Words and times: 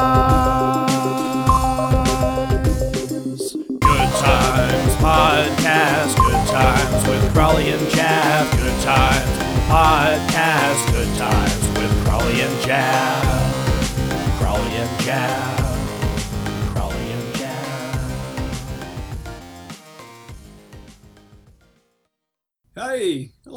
Good 3.53 4.11
times 4.19 4.95
podcast, 4.97 6.17
good 6.17 6.47
times 6.49 7.07
with 7.07 7.33
Crawley 7.33 7.71
and 7.71 7.89
Jeff. 7.91 8.51
Good 8.57 8.83
times 8.83 9.31
podcast, 9.69 10.91
good 10.93 11.15
times 11.17 11.69
with 11.79 12.05
Crawley 12.05 12.41
and. 12.41 13.26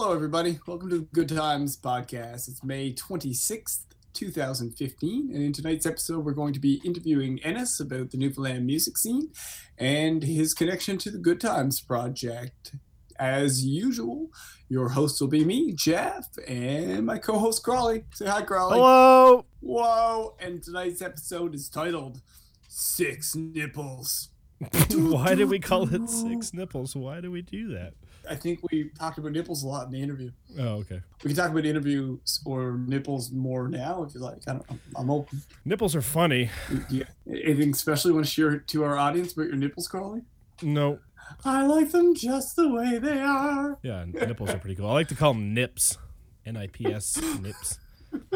Hello 0.09 0.17
everybody. 0.17 0.57
Welcome 0.65 0.89
to 0.89 0.97
the 0.97 1.07
Good 1.13 1.29
Times 1.29 1.77
podcast. 1.77 2.47
It's 2.47 2.63
May 2.63 2.93
26th, 2.93 3.83
2015, 4.13 5.29
and 5.31 5.43
in 5.43 5.53
tonight's 5.53 5.85
episode 5.85 6.25
we're 6.25 6.31
going 6.31 6.53
to 6.53 6.59
be 6.59 6.81
interviewing 6.83 7.37
Ennis 7.43 7.79
about 7.79 8.09
the 8.09 8.17
Newfoundland 8.17 8.65
music 8.65 8.97
scene 8.97 9.29
and 9.77 10.23
his 10.23 10.55
connection 10.55 10.97
to 10.97 11.11
the 11.11 11.19
Good 11.19 11.39
Times 11.39 11.79
project. 11.79 12.73
As 13.19 13.63
usual, 13.63 14.31
your 14.67 14.89
host 14.89 15.21
will 15.21 15.27
be 15.27 15.45
me, 15.45 15.73
Jeff, 15.73 16.25
and 16.47 17.05
my 17.05 17.19
co-host 17.19 17.63
Crawley. 17.63 18.05
Say 18.15 18.25
hi, 18.25 18.41
Crawley. 18.41 18.77
Hello. 18.77 19.45
Whoa! 19.59 20.35
And 20.39 20.63
tonight's 20.63 21.03
episode 21.03 21.53
is 21.53 21.69
titled 21.69 22.19
Six 22.67 23.35
Nipples. 23.35 24.29
Why 24.91 25.35
did 25.35 25.49
we 25.49 25.59
call 25.59 25.93
it 25.93 26.09
six 26.09 26.51
nipples? 26.51 26.95
Why 26.95 27.21
do 27.21 27.31
we 27.31 27.43
do 27.43 27.73
that? 27.75 27.93
I 28.27 28.35
think 28.35 28.59
we 28.71 28.89
talked 28.97 29.17
about 29.17 29.31
nipples 29.31 29.63
a 29.63 29.67
lot 29.67 29.85
in 29.87 29.91
the 29.91 30.01
interview. 30.01 30.31
Oh, 30.57 30.77
okay. 30.79 31.01
We 31.23 31.29
can 31.29 31.35
talk 31.35 31.51
about 31.51 31.65
interviews 31.65 32.39
or 32.45 32.73
nipples 32.87 33.31
more 33.31 33.67
now 33.67 34.03
if 34.03 34.13
you 34.15 34.21
like. 34.21 34.37
I 34.47 34.53
don't, 34.53 34.65
I'm 34.95 35.09
open. 35.09 35.41
Nipples 35.65 35.95
are 35.95 36.01
funny. 36.01 36.49
Yeah. 36.89 37.03
Anything 37.27 37.71
especially 37.71 38.11
want 38.11 38.25
to 38.25 38.31
share 38.31 38.57
to 38.59 38.83
our 38.83 38.97
audience 38.97 39.33
about 39.33 39.47
your 39.47 39.55
nipples, 39.55 39.87
Crawley? 39.87 40.21
No, 40.61 40.99
I 41.45 41.65
like 41.65 41.91
them 41.91 42.15
just 42.15 42.55
the 42.55 42.69
way 42.69 42.97
they 42.97 43.19
are. 43.19 43.77
yeah, 43.83 44.05
nipples 44.05 44.49
are 44.49 44.57
pretty 44.57 44.75
cool. 44.75 44.89
I 44.89 44.93
like 44.93 45.07
to 45.09 45.15
call 45.15 45.33
them 45.33 45.53
nips. 45.53 45.97
N 46.45 46.57
I 46.57 46.67
P 46.67 46.85
S 46.87 47.21
nips. 47.41 47.77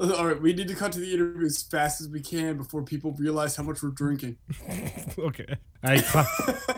All 0.00 0.26
right, 0.26 0.40
we 0.40 0.52
need 0.52 0.68
to 0.68 0.74
cut 0.74 0.92
to 0.92 1.00
the 1.00 1.12
interview 1.14 1.46
as 1.46 1.62
fast 1.62 2.00
as 2.02 2.08
we 2.08 2.20
can 2.20 2.58
before 2.58 2.82
people 2.82 3.12
realize 3.18 3.56
how 3.56 3.62
much 3.62 3.82
we're 3.82 3.90
drinking. 3.90 4.36
Okay. 5.18 5.56
I 5.82 6.00
cut, 6.00 6.26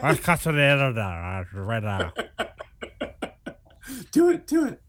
I 0.02 0.14
cut 0.16 0.46
it 0.46 0.58
out 0.60 1.46
right 1.54 1.82
now. 1.82 2.12
Do 4.12 4.30
it, 4.30 4.46
do 4.46 4.66
it. 4.66 4.80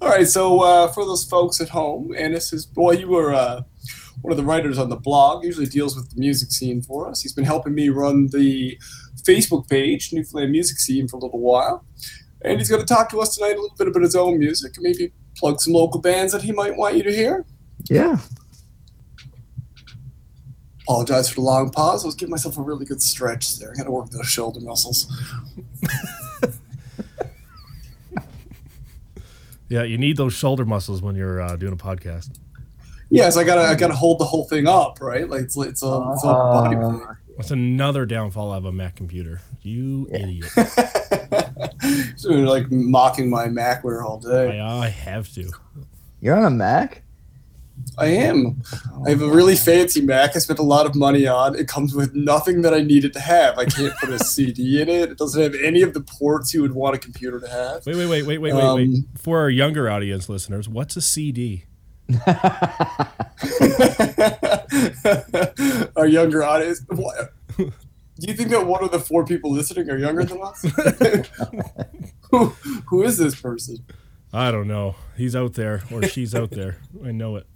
All 0.00 0.08
right, 0.08 0.26
so 0.26 0.60
uh, 0.60 0.88
for 0.88 1.04
those 1.04 1.24
folks 1.24 1.60
at 1.60 1.68
home, 1.68 2.14
and 2.16 2.34
this 2.34 2.52
is 2.52 2.66
boy, 2.66 2.92
you 2.92 3.08
were 3.08 3.32
uh, 3.32 3.62
one 4.22 4.32
of 4.32 4.36
the 4.36 4.44
writers 4.44 4.78
on 4.78 4.88
the 4.88 4.96
blog. 4.96 5.44
Usually 5.44 5.66
deals 5.66 5.96
with 5.96 6.10
the 6.10 6.20
music 6.20 6.50
scene 6.50 6.82
for 6.82 7.08
us. 7.08 7.20
He's 7.22 7.32
been 7.32 7.44
helping 7.44 7.74
me 7.74 7.88
run 7.88 8.28
the 8.28 8.78
Facebook 9.22 9.68
page, 9.68 10.12
Newfoundland 10.12 10.52
Music 10.52 10.78
Scene, 10.78 11.08
for 11.08 11.16
a 11.16 11.20
little 11.20 11.40
while, 11.40 11.86
and 12.42 12.58
he's 12.58 12.68
going 12.68 12.82
to 12.82 12.86
talk 12.86 13.08
to 13.10 13.20
us 13.20 13.36
tonight 13.36 13.56
a 13.56 13.60
little 13.60 13.76
bit 13.76 13.88
about 13.88 14.02
his 14.02 14.16
own 14.16 14.38
music 14.38 14.76
and 14.76 14.82
maybe 14.82 15.12
plug 15.36 15.60
some 15.60 15.72
local 15.72 16.00
bands 16.00 16.32
that 16.32 16.42
he 16.42 16.52
might 16.52 16.76
want 16.76 16.96
you 16.96 17.02
to 17.02 17.14
hear. 17.14 17.46
Yeah. 17.88 18.18
Apologize 20.82 21.30
for 21.30 21.36
the 21.36 21.40
long 21.40 21.70
pause. 21.70 22.04
I 22.04 22.08
was 22.08 22.14
giving 22.14 22.30
myself 22.30 22.58
a 22.58 22.62
really 22.62 22.84
good 22.84 23.00
stretch 23.00 23.58
there. 23.58 23.72
I 23.72 23.74
got 23.74 23.84
to 23.84 23.90
work 23.90 24.10
those 24.10 24.26
shoulder 24.26 24.60
muscles. 24.60 25.06
Yeah, 29.68 29.82
you 29.82 29.98
need 29.98 30.16
those 30.16 30.34
shoulder 30.34 30.64
muscles 30.64 31.02
when 31.02 31.14
you're 31.16 31.40
uh, 31.40 31.56
doing 31.56 31.72
a 31.72 31.76
podcast. 31.76 32.38
Yes, 33.10 33.36
I 33.36 33.44
gotta, 33.44 33.62
I 33.62 33.74
gotta 33.74 33.94
hold 33.94 34.18
the 34.18 34.24
whole 34.24 34.44
thing 34.44 34.66
up, 34.66 35.00
right? 35.00 35.28
Like 35.28 35.42
it's, 35.42 35.56
it's 35.56 35.82
a, 35.82 36.10
it's 36.12 36.24
a 36.24 36.26
body 36.26 36.76
Uh. 36.76 37.14
That's 37.36 37.50
another 37.50 38.06
downfall 38.06 38.52
of 38.52 38.64
a 38.64 38.72
Mac 38.72 38.96
computer. 38.96 39.40
You 39.62 40.08
idiot. 40.12 40.50
so 42.16 42.30
you're 42.30 42.46
like 42.46 42.70
mocking 42.70 43.28
my 43.28 43.46
Macware 43.46 44.04
all 44.04 44.18
day. 44.18 44.60
I, 44.60 44.84
I 44.84 44.88
have 44.88 45.32
to. 45.34 45.50
You're 46.20 46.36
on 46.36 46.44
a 46.44 46.50
Mac? 46.50 47.03
I 47.98 48.06
am. 48.06 48.62
I 49.06 49.10
have 49.10 49.22
a 49.22 49.28
really 49.28 49.56
fancy 49.56 50.00
Mac. 50.00 50.34
I 50.34 50.38
spent 50.38 50.58
a 50.58 50.62
lot 50.64 50.86
of 50.86 50.94
money 50.94 51.26
on. 51.26 51.56
It 51.56 51.68
comes 51.68 51.94
with 51.94 52.14
nothing 52.14 52.62
that 52.62 52.74
I 52.74 52.80
needed 52.80 53.12
to 53.14 53.20
have. 53.20 53.58
I 53.58 53.64
can't 53.66 53.94
put 53.98 54.10
a 54.10 54.18
CD 54.24 54.82
in 54.82 54.88
it. 54.88 55.12
It 55.12 55.18
doesn't 55.18 55.40
have 55.40 55.54
any 55.54 55.82
of 55.82 55.94
the 55.94 56.00
ports 56.00 56.52
you 56.52 56.62
would 56.62 56.74
want 56.74 56.96
a 56.96 56.98
computer 56.98 57.40
to 57.40 57.48
have. 57.48 57.86
Wait, 57.86 57.96
wait, 57.96 58.06
wait, 58.06 58.26
wait, 58.26 58.38
wait, 58.38 58.52
wait, 58.54 58.74
wait. 58.74 58.88
Um, 58.88 59.06
For 59.16 59.38
our 59.40 59.50
younger 59.50 59.88
audience 59.88 60.28
listeners, 60.28 60.68
what's 60.68 60.96
a 60.96 61.00
CD? 61.00 61.64
Our 65.96 66.06
younger 66.06 66.42
audience. 66.42 66.82
What? 66.88 67.32
Do 67.56 68.28
you 68.28 68.34
think 68.34 68.50
that 68.50 68.66
one 68.66 68.84
of 68.84 68.90
the 68.92 69.00
four 69.00 69.24
people 69.24 69.50
listening 69.50 69.88
are 69.90 69.98
younger 69.98 70.24
than 70.24 70.40
us? 70.42 70.62
who, 72.30 72.46
who 72.86 73.02
is 73.02 73.18
this 73.18 73.40
person? 73.40 73.78
I 74.32 74.50
don't 74.50 74.68
know. 74.68 74.96
He's 75.16 75.36
out 75.36 75.54
there 75.54 75.82
or 75.92 76.02
she's 76.04 76.34
out 76.34 76.50
there. 76.50 76.78
I 77.04 77.12
know 77.12 77.36
it. 77.36 77.46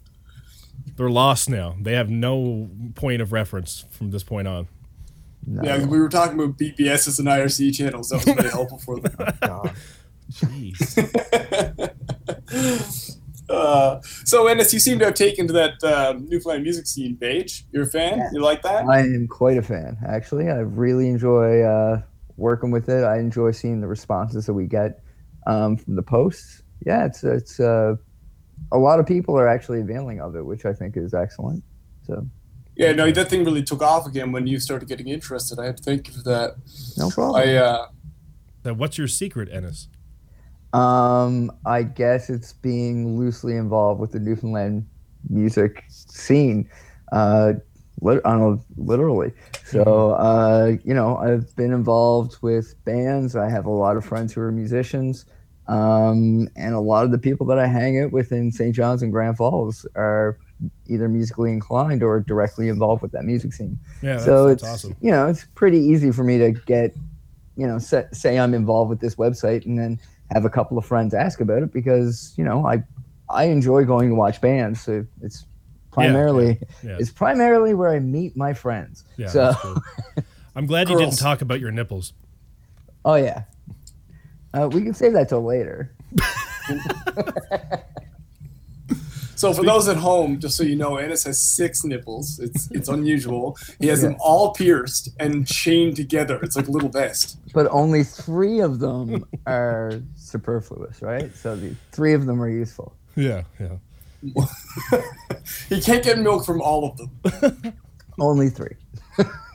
They're 0.98 1.08
lost 1.08 1.48
now. 1.48 1.76
They 1.80 1.94
have 1.94 2.10
no 2.10 2.68
point 2.96 3.22
of 3.22 3.32
reference 3.32 3.84
from 3.90 4.10
this 4.10 4.24
point 4.24 4.48
on. 4.48 4.66
No. 5.46 5.62
Yeah, 5.62 5.86
we 5.86 6.00
were 6.00 6.08
talking 6.08 6.34
about 6.34 6.58
BBSs 6.58 7.20
and 7.20 7.28
IRC 7.28 7.72
channels. 7.74 8.08
So 8.08 8.18
That 8.18 8.26
was 8.26 8.34
very 8.34 8.50
helpful 8.50 8.78
for 8.78 8.98
them. 8.98 9.14
God. 9.40 9.74
Jeez. 10.32 11.94
Uh, 13.50 13.98
so, 14.26 14.46
Ennis, 14.46 14.74
you 14.74 14.78
seem 14.78 14.98
to 14.98 15.06
have 15.06 15.14
taken 15.14 15.46
to 15.46 15.54
that 15.54 15.82
uh, 15.82 16.12
Newfoundland 16.18 16.62
music 16.64 16.86
scene 16.86 17.16
page. 17.16 17.64
You're 17.72 17.84
a 17.84 17.86
fan? 17.86 18.18
Yeah. 18.18 18.28
You 18.34 18.42
like 18.42 18.60
that? 18.60 18.84
I 18.84 18.98
am 19.00 19.26
quite 19.26 19.56
a 19.56 19.62
fan, 19.62 19.96
actually. 20.06 20.50
I 20.50 20.58
really 20.58 21.08
enjoy 21.08 21.62
uh, 21.62 22.02
working 22.36 22.70
with 22.70 22.90
it. 22.90 23.04
I 23.04 23.18
enjoy 23.18 23.52
seeing 23.52 23.80
the 23.80 23.86
responses 23.86 24.44
that 24.44 24.52
we 24.52 24.66
get 24.66 25.02
um, 25.46 25.78
from 25.78 25.96
the 25.96 26.02
posts. 26.02 26.62
Yeah, 26.84 27.06
it's 27.06 27.24
it's 27.24 27.58
uh, 27.58 27.94
a 28.72 28.78
lot 28.78 29.00
of 29.00 29.06
people 29.06 29.38
are 29.38 29.48
actually 29.48 29.80
availing 29.80 30.20
of 30.20 30.36
it, 30.36 30.44
which 30.44 30.64
I 30.64 30.72
think 30.72 30.96
is 30.96 31.14
excellent. 31.14 31.62
So 32.06 32.26
Yeah, 32.76 32.92
no, 32.92 33.10
that 33.10 33.28
thing 33.28 33.44
really 33.44 33.62
took 33.62 33.82
off 33.82 34.06
again 34.06 34.32
when 34.32 34.46
you 34.46 34.58
started 34.60 34.88
getting 34.88 35.08
interested. 35.08 35.58
I 35.58 35.66
had 35.66 35.76
to 35.78 35.82
thank 35.82 36.08
you 36.08 36.14
for 36.14 36.22
that. 36.22 36.56
no 36.96 37.10
problem. 37.10 37.42
I 37.42 37.56
uh, 37.56 37.86
Now, 38.64 38.74
what's 38.74 38.98
your 38.98 39.08
secret, 39.08 39.48
Ennis? 39.52 39.88
Um, 40.72 41.50
I 41.64 41.82
guess 41.82 42.28
it's 42.28 42.52
being 42.52 43.18
loosely 43.18 43.56
involved 43.56 44.00
with 44.00 44.12
the 44.12 44.20
Newfoundland 44.20 44.86
music 45.30 45.82
scene, 45.88 46.68
uh, 47.12 47.54
lit- 48.02 48.20
I 48.24 48.32
don't 48.32 48.40
know, 48.40 48.64
literally. 48.76 49.32
So, 49.64 50.12
uh, 50.12 50.76
you 50.84 50.92
know, 50.92 51.16
I've 51.16 51.54
been 51.56 51.72
involved 51.72 52.36
with 52.42 52.74
bands. 52.84 53.34
I 53.34 53.48
have 53.48 53.64
a 53.64 53.70
lot 53.70 53.96
of 53.96 54.04
friends 54.04 54.34
who 54.34 54.42
are 54.42 54.52
musicians, 54.52 55.24
um, 55.68 56.48
and 56.56 56.74
a 56.74 56.80
lot 56.80 57.04
of 57.04 57.10
the 57.10 57.18
people 57.18 57.46
that 57.46 57.58
I 57.58 57.66
hang 57.66 58.00
out 58.02 58.10
with 58.12 58.32
in 58.32 58.50
St. 58.50 58.74
John's 58.74 59.02
and 59.02 59.12
Grand 59.12 59.36
Falls 59.36 59.86
are 59.94 60.38
either 60.88 61.08
musically 61.08 61.52
inclined 61.52 62.02
or 62.02 62.18
directly 62.20 62.68
involved 62.68 63.00
with 63.02 63.12
that 63.12 63.24
music 63.24 63.52
scene 63.52 63.78
Yeah, 64.02 64.14
that's, 64.14 64.24
so 64.24 64.48
it's 64.48 64.64
awesome. 64.64 64.96
you 65.00 65.10
know 65.12 65.28
it's 65.28 65.44
pretty 65.54 65.78
easy 65.78 66.10
for 66.10 66.24
me 66.24 66.36
to 66.38 66.50
get 66.50 66.96
you 67.56 67.64
know 67.64 67.78
say, 67.78 68.06
say 68.12 68.40
i'm 68.40 68.54
involved 68.54 68.90
with 68.90 68.98
this 68.98 69.14
website 69.14 69.64
and 69.66 69.78
then 69.78 70.00
have 70.32 70.44
a 70.44 70.50
couple 70.50 70.76
of 70.76 70.84
friends 70.84 71.14
ask 71.14 71.40
about 71.40 71.62
it 71.62 71.72
because 71.72 72.34
you 72.36 72.42
know 72.42 72.66
i 72.66 72.82
i 73.30 73.44
enjoy 73.44 73.84
going 73.84 74.08
to 74.08 74.16
watch 74.16 74.40
bands 74.40 74.80
so 74.80 75.06
it's 75.22 75.46
primarily 75.92 76.58
yeah. 76.82 76.96
it's 76.98 77.10
primarily 77.12 77.72
where 77.72 77.90
i 77.90 78.00
meet 78.00 78.36
my 78.36 78.52
friends 78.52 79.04
Yeah, 79.16 79.28
so 79.28 79.52
cool. 79.60 79.76
I'm 80.56 80.66
glad 80.66 80.88
you 80.88 80.98
didn't 80.98 81.18
talk 81.18 81.40
about 81.40 81.60
your 81.60 81.70
nipples. 81.70 82.14
oh 83.04 83.14
yeah 83.14 83.44
uh, 84.62 84.68
we 84.68 84.82
can 84.82 84.94
save 84.94 85.12
that 85.12 85.28
till 85.28 85.42
later 85.44 85.90
so 89.34 89.52
for 89.54 89.62
those 89.64 89.86
at 89.88 89.96
home, 89.96 90.40
just 90.40 90.56
so 90.56 90.64
you 90.64 90.74
know, 90.74 90.96
Ennis 90.96 91.22
has 91.24 91.40
six 91.40 91.84
nipples. 91.84 92.38
It's 92.40 92.68
it's 92.72 92.88
unusual. 92.88 93.56
He 93.78 93.86
has 93.86 94.02
them 94.02 94.16
all 94.18 94.52
pierced 94.52 95.10
and 95.20 95.46
chained 95.46 95.94
together. 95.96 96.40
It's 96.42 96.56
like 96.56 96.66
a 96.66 96.70
little 96.72 96.88
vest. 96.88 97.38
but 97.54 97.68
only 97.70 98.02
three 98.02 98.58
of 98.60 98.80
them 98.80 99.24
are 99.46 100.02
superfluous 100.16 101.00
right 101.00 101.34
so 101.36 101.56
the 101.56 101.74
three 101.92 102.12
of 102.12 102.26
them 102.26 102.42
are 102.42 102.50
useful 102.50 102.92
Yeah, 103.16 103.44
yeah. 103.60 103.76
he 105.68 105.80
can't 105.80 106.02
get 106.04 106.18
milk 106.18 106.44
from 106.44 106.60
all 106.60 106.84
of 106.90 106.98
them. 106.98 107.72
only 108.18 108.50
three 108.50 108.74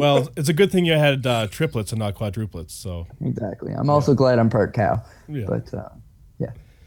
Well, 0.00 0.28
it's 0.36 0.48
a 0.48 0.52
good 0.52 0.72
thing 0.72 0.84
you 0.86 0.94
had 0.94 1.26
uh, 1.26 1.46
triplets 1.48 1.92
and 1.92 1.98
not 1.98 2.14
quadruplets. 2.14 2.70
So, 2.72 3.06
exactly 3.20 3.72
i'm 3.72 3.90
also 3.90 4.14
glad 4.14 4.38
i'm 4.38 4.50
part 4.50 4.74
cow 4.74 5.02
yeah. 5.28 5.44
but 5.46 5.72
uh, 5.74 5.88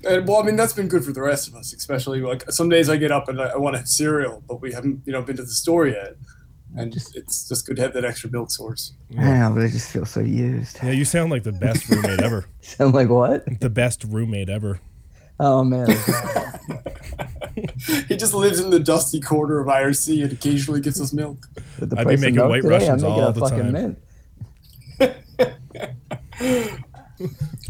And 0.06 0.27
well, 0.27 0.42
I 0.42 0.44
mean 0.44 0.57
that's 0.57 0.74
been 0.74 0.89
good 0.89 1.06
for 1.06 1.13
the 1.13 1.21
rest 1.21 1.48
of 1.48 1.56
us, 1.56 1.74
especially 1.74 2.19
like 2.19 2.44
some 2.51 2.68
days 2.68 2.89
I 2.89 2.98
get 2.98 3.12
up 3.12 3.30
and 3.30 3.39
I, 3.39 3.51
I 3.56 3.57
want 3.57 3.75
to 3.75 3.77
have 3.80 3.88
cereal, 3.88 4.44
but 4.50 4.60
we 4.62 4.74
haven't 4.74 5.01
you 5.06 5.13
know 5.13 5.21
been 5.21 5.38
to 5.38 5.44
the 5.44 5.57
store 5.63 5.88
yet. 5.88 6.18
and 6.75 6.92
Just- 6.92 7.15
it's 7.15 7.48
just 7.48 7.65
good 7.65 7.77
to 7.77 7.83
have 7.83 7.94
that 7.94 8.04
extra 8.04 8.30
milk 8.30 8.51
source. 8.51 8.92
Yeah, 9.10 9.48
know, 9.48 9.56
but 9.56 9.63
I 9.63 9.69
just 9.69 9.89
feel 9.94 10.06
so 10.06 10.19
used. 10.19 10.80
Yeah, 10.83 10.92
you 10.92 11.06
sound 11.06 11.31
like 11.31 11.44
the 11.44 11.54
best 11.54 11.88
roommate 11.88 12.19
ever. 12.19 12.44
Sound 12.62 12.94
like 12.94 13.07
what? 13.07 13.45
The 13.62 13.69
best 13.69 14.04
roommate 14.04 14.50
ever. 14.50 14.81
Oh 15.39 15.63
man. 15.63 15.88
he 18.08 18.16
just 18.16 18.34
lives 18.34 18.60
in 18.60 18.70
the 18.70 18.80
dusty 18.80 19.20
corner 19.20 19.60
of 19.60 19.68
IRC 19.68 20.24
and 20.24 20.32
occasionally 20.32 20.82
gets 20.82 21.00
us 21.00 21.14
milk. 21.14 21.48
The 21.80 21.98
I'd 21.98 22.08
be 22.08 22.18
making 22.18 22.36
milk 22.36 22.50
White 22.50 22.62
today, 22.62 22.76
Russians 22.76 23.04
I'm 23.04 23.10
making 23.10 23.24
all 23.24 23.30
a 23.30 23.34
the 23.34 23.40
fucking 23.40 23.60
time. 23.60 23.72
mint. 23.72 24.00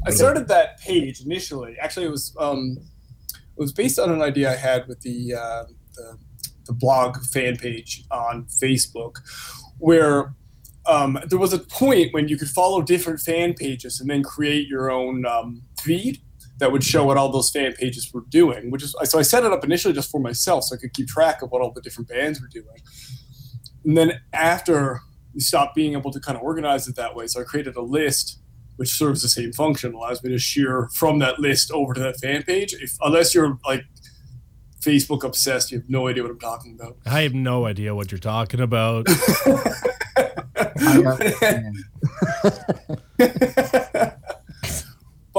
I 0.06 0.12
started 0.12 0.48
that 0.50 0.80
page 0.80 1.22
initially. 1.22 1.78
Actually, 1.80 2.08
it 2.08 2.12
was 2.12 2.36
um, 2.40 2.78
it 2.80 3.62
was 3.62 3.72
based 3.72 4.00
on 4.00 4.12
an 4.12 4.22
idea 4.22 4.52
I 4.52 4.56
had 4.56 4.88
with 4.88 5.02
the, 5.02 5.36
uh, 5.36 5.64
the 5.96 6.18
the 6.66 6.74
blog 6.74 7.18
fan 7.26 7.58
page 7.58 8.06
on 8.12 8.46
Facebook, 8.46 9.18
where 9.80 10.34
um, 10.86 11.20
there 11.28 11.40
was 11.40 11.54
a 11.54 11.60
point 11.60 12.14
when 12.14 12.28
you 12.28 12.38
could 12.38 12.50
follow 12.50 12.82
different 12.82 13.20
fan 13.20 13.54
pages 13.54 14.00
and 14.00 14.10
then 14.10 14.24
create 14.24 14.68
your 14.68 14.92
own 14.92 15.26
um, 15.26 15.62
feed 15.82 16.22
that 16.64 16.72
would 16.72 16.82
show 16.82 17.04
what 17.04 17.18
all 17.18 17.28
those 17.28 17.50
fan 17.50 17.74
pages 17.74 18.10
were 18.14 18.24
doing. 18.30 18.72
Which 18.72 18.84
is 18.84 18.96
so 19.04 19.20
I 19.20 19.22
set 19.22 19.44
it 19.44 19.52
up 19.52 19.66
initially 19.66 19.94
just 19.94 20.10
for 20.10 20.22
myself, 20.22 20.64
so 20.64 20.76
I 20.76 20.80
could 20.80 20.94
keep 20.94 21.10
track 21.10 21.42
of 21.42 21.52
what 21.52 21.62
all 21.62 21.74
the 21.74 21.82
different 21.82 22.08
bands 22.08 22.40
were 22.40 22.48
doing. 22.48 22.78
And 23.84 23.98
then 23.98 24.22
after 24.32 25.02
we 25.34 25.42
stopped 25.42 25.76
being 25.76 25.92
able 25.92 26.10
to 26.12 26.22
kind 26.22 26.38
of 26.38 26.42
organize 26.42 26.88
it 26.88 26.96
that 26.96 27.18
way, 27.18 27.28
so 27.28 27.42
I 27.42 27.44
created 27.44 27.76
a 27.76 27.82
list 27.82 28.40
which 28.78 28.94
serves 28.94 29.22
the 29.22 29.28
same 29.28 29.52
function, 29.52 29.94
allows 29.94 30.24
me 30.24 30.30
to 30.30 30.38
share 30.38 30.88
from 30.94 31.20
that 31.20 31.38
list 31.38 31.70
over 31.70 31.94
to 31.94 32.00
that 32.00 32.18
fan 32.22 32.44
page. 32.44 32.74
If 32.74 32.96
unless 33.02 33.36
you're 33.36 33.60
like 33.66 33.84
Facebook 34.80 35.26
obsessed, 35.26 35.70
you 35.70 35.80
have 35.80 35.90
no 35.90 36.08
idea 36.08 36.24
what 36.24 36.32
I'm 36.32 36.40
talking 36.40 36.78
about. 36.80 36.96
I 37.06 37.24
have 37.24 37.34
no 37.34 37.66
idea 37.66 37.94
what 37.94 38.10
you're 38.10 38.20
talking 38.20 38.62
about. 38.62 39.08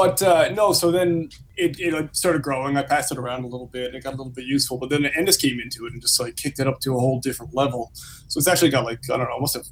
I 0.04 0.08
understand. 0.10 0.32
but 0.48 0.50
uh, 0.50 0.54
no, 0.54 0.72
so 0.72 0.90
then 0.90 1.28
it, 1.56 1.78
it 1.80 2.16
started 2.16 2.42
growing. 2.42 2.76
I 2.76 2.82
passed 2.82 3.12
it 3.12 3.18
around 3.18 3.44
a 3.44 3.46
little 3.46 3.66
bit, 3.66 3.86
and 3.88 3.94
it 3.96 4.04
got 4.04 4.10
a 4.14 4.16
little 4.16 4.32
bit 4.32 4.44
useful. 4.44 4.78
But 4.78 4.90
then 4.90 5.02
the 5.02 5.16
Ennis 5.16 5.36
came 5.36 5.60
into 5.60 5.86
it 5.86 5.92
and 5.92 6.00
just 6.02 6.20
like 6.20 6.36
kicked 6.36 6.58
it 6.58 6.66
up 6.66 6.80
to 6.80 6.96
a 6.96 7.00
whole 7.00 7.20
different 7.20 7.54
level. 7.54 7.90
So 8.28 8.38
it's 8.38 8.48
actually 8.48 8.70
got 8.70 8.84
like 8.84 9.00
I 9.12 9.16
don't 9.16 9.26
know, 9.26 9.32
almost 9.32 9.54
have 9.54 9.66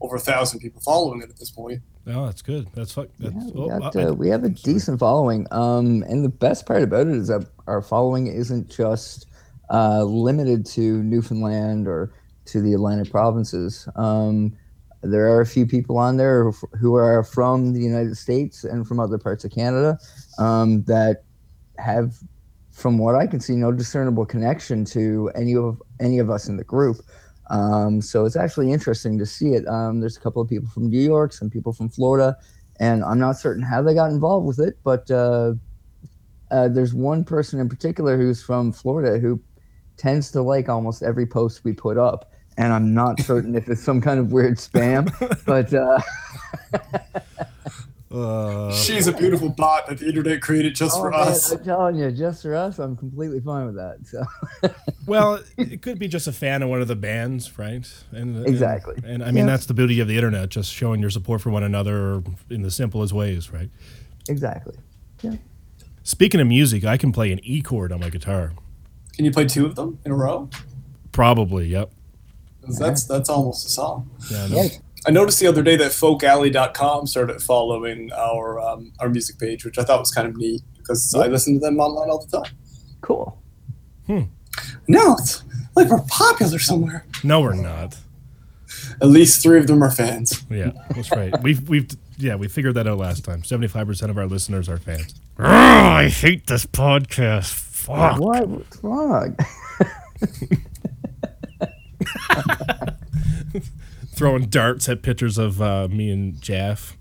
over 0.00 0.16
a 0.16 0.20
thousand 0.20 0.60
people 0.60 0.80
following 0.82 1.22
it 1.22 1.30
at 1.30 1.38
this 1.38 1.50
point. 1.50 1.80
Oh, 2.06 2.26
that's 2.26 2.42
good. 2.42 2.68
That's 2.74 2.92
fuck. 2.92 3.08
That's, 3.18 3.34
Yeah, 3.34 3.50
we, 3.54 3.60
oh, 3.62 3.78
got, 3.78 3.96
I- 3.96 4.02
uh, 4.04 4.12
we 4.12 4.28
have 4.28 4.44
a 4.44 4.50
decent 4.50 4.98
following. 4.98 5.46
Um, 5.50 6.02
and 6.08 6.24
the 6.24 6.28
best 6.28 6.66
part 6.66 6.82
about 6.82 7.06
it 7.06 7.14
is 7.14 7.28
that 7.28 7.46
our 7.66 7.80
following 7.80 8.26
isn't 8.26 8.68
just 8.68 9.26
uh, 9.70 10.02
limited 10.04 10.66
to 10.66 11.02
Newfoundland 11.02 11.88
or 11.88 12.12
to 12.46 12.60
the 12.60 12.74
Atlantic 12.74 13.10
provinces. 13.10 13.88
Um, 13.96 14.54
there 15.04 15.28
are 15.28 15.40
a 15.40 15.46
few 15.46 15.66
people 15.66 15.98
on 15.98 16.16
there 16.16 16.50
who- 16.80 16.94
are 16.94 17.22
from 17.24 17.72
the 17.72 17.80
United 17.80 18.16
States 18.16 18.64
and 18.64 18.86
from 18.86 19.00
other 19.00 19.18
parts 19.18 19.44
of 19.44 19.50
Canada 19.50 19.98
um, 20.38 20.82
that 20.84 21.24
have, 21.78 22.14
from 22.72 22.98
what 22.98 23.14
I 23.14 23.26
can 23.26 23.40
see, 23.40 23.54
no 23.54 23.72
discernible 23.72 24.26
connection 24.26 24.84
to 24.86 25.30
any 25.34 25.54
of 25.56 25.82
any 26.00 26.18
of 26.18 26.30
us 26.30 26.48
in 26.48 26.56
the 26.56 26.64
group. 26.64 26.96
Um, 27.50 28.00
so 28.00 28.24
it's 28.24 28.36
actually 28.36 28.72
interesting 28.72 29.18
to 29.18 29.26
see 29.26 29.54
it. 29.54 29.66
Um, 29.68 30.00
there's 30.00 30.16
a 30.16 30.20
couple 30.20 30.40
of 30.40 30.48
people 30.48 30.68
from 30.68 30.88
New 30.88 31.00
York, 31.00 31.32
some 31.32 31.50
people 31.50 31.72
from 31.72 31.88
Florida, 31.90 32.36
and 32.80 33.04
I'm 33.04 33.18
not 33.18 33.38
certain 33.38 33.62
how 33.62 33.82
they 33.82 33.94
got 33.94 34.10
involved 34.10 34.46
with 34.46 34.60
it, 34.60 34.78
but 34.82 35.10
uh, 35.10 35.54
uh, 36.50 36.68
there's 36.68 36.94
one 36.94 37.24
person 37.24 37.60
in 37.60 37.68
particular 37.68 38.16
who's 38.16 38.42
from 38.42 38.72
Florida 38.72 39.18
who 39.18 39.42
tends 39.96 40.30
to 40.32 40.42
like 40.42 40.68
almost 40.68 41.02
every 41.02 41.26
post 41.26 41.64
we 41.64 41.72
put 41.72 41.98
up. 41.98 42.30
And 42.56 42.72
I'm 42.72 42.94
not 42.94 43.20
certain 43.20 43.54
if 43.56 43.68
it's 43.68 43.82
some 43.82 44.00
kind 44.00 44.20
of 44.20 44.30
weird 44.32 44.58
spam, 44.58 45.10
but 45.44 45.74
uh, 45.74 46.00
uh, 48.14 48.72
She's 48.72 49.08
a 49.08 49.12
beautiful 49.12 49.48
bot 49.48 49.88
that 49.88 49.98
the 49.98 50.06
internet 50.08 50.40
created 50.40 50.76
just 50.76 50.96
oh, 50.96 51.00
for 51.02 51.10
man, 51.10 51.20
us. 51.20 51.50
I'm 51.50 51.64
telling 51.64 51.96
you, 51.96 52.12
just 52.12 52.42
for 52.42 52.54
us, 52.54 52.78
I'm 52.78 52.96
completely 52.96 53.40
fine 53.40 53.66
with 53.66 53.74
that. 53.74 54.06
So 54.06 54.24
well, 55.06 55.40
it 55.56 55.82
could 55.82 55.98
be 55.98 56.06
just 56.06 56.28
a 56.28 56.32
fan 56.32 56.62
of 56.62 56.68
one 56.68 56.80
of 56.80 56.86
the 56.86 56.94
bands, 56.94 57.58
right? 57.58 57.84
And 58.12 58.36
and- 58.36 58.46
Exactly. 58.46 58.94
And, 59.04 59.22
I 59.22 59.26
mean, 59.26 59.38
Yeah. 59.38 59.46
that's 59.46 59.66
the 59.66 59.74
beauty 59.74 59.98
of 59.98 60.06
the 60.06 60.14
internet, 60.14 60.48
just 60.50 60.72
showing 60.72 61.00
your 61.00 61.10
support 61.10 61.40
for 61.40 61.50
one 61.50 61.64
another 61.64 62.22
in 62.50 62.62
the 62.62 62.70
simplest 62.70 63.12
ways, 63.12 63.52
right? 63.52 63.70
exactly. 64.28 64.76
Yeah. 65.22 65.34
Speaking 66.04 66.40
of 66.40 66.46
music, 66.46 66.84
I 66.84 66.96
can 66.98 67.10
play 67.12 67.32
an 67.32 67.40
E 67.42 67.62
chord 67.62 67.90
on 67.90 67.98
my 68.00 68.10
guitar. 68.10 68.52
Can 69.14 69.24
you 69.24 69.32
play 69.32 69.46
two 69.46 69.66
of 69.66 69.74
them 69.74 69.98
in 70.04 70.12
a 70.12 70.14
row? 70.14 70.48
Probably, 71.12 71.66
yep. 71.66 71.90
'Cause 72.66 72.78
That's 72.78 73.04
that's 73.04 73.28
almost 73.28 73.66
a 73.66 73.70
song. 73.70 74.10
Yeah, 74.30 74.46
I 74.52 74.70
I 75.06 75.10
noticed 75.10 75.38
the 75.40 75.46
other 75.46 75.62
day 75.62 75.76
that 75.76 75.90
folkalley.com 75.92 77.06
started 77.06 77.42
following 77.42 78.10
our 78.12 78.58
um, 78.60 78.92
our 79.00 79.08
music 79.08 79.38
page, 79.38 79.64
which 79.64 79.78
I 79.78 79.84
thought 79.84 80.00
was 80.00 80.10
kind 80.10 80.26
of 80.26 80.36
neat 80.36 80.62
because 80.78 81.14
I 81.14 81.26
listen 81.26 81.54
to 81.54 81.60
them 81.60 81.78
online 81.78 82.08
all 82.10 82.24
the 82.24 82.38
time. 82.42 82.52
Cool. 83.00 83.38
No, 84.08 85.16
it's 85.18 85.42
like 85.76 85.88
we're 85.88 86.00
popular 86.08 86.58
somewhere. 86.58 87.04
No, 87.22 87.40
we're 87.40 87.54
not. 87.54 87.96
At 89.00 89.08
least 89.08 89.42
three 89.42 89.58
of 89.58 89.66
them 89.66 89.82
are 89.82 89.90
fans. 89.90 90.42
Yeah, 90.50 90.70
that's 90.90 91.10
right. 91.10 91.34
We've 91.42 91.66
we've 91.68 91.88
yeah 92.16 92.36
we 92.36 92.48
figured 92.48 92.74
that 92.74 92.86
out 92.86 92.98
last 92.98 93.24
time. 93.24 93.44
Seventy 93.44 93.68
five 93.68 93.86
percent 93.86 94.10
of 94.10 94.18
our 94.18 94.26
listeners 94.26 94.68
are 94.68 94.78
fans. 94.78 95.14
I 95.38 96.08
hate 96.08 96.46
this 96.46 96.64
podcast. 96.66 97.52
Fuck. 97.52 98.18
What? 98.20 98.48
What's 98.48 98.82
wrong? 98.84 99.36
Throwing 104.14 104.46
darts 104.46 104.88
at 104.88 105.02
pictures 105.02 105.38
of 105.38 105.60
uh, 105.60 105.88
me 105.88 106.10
and 106.10 106.40
Jeff 106.40 106.96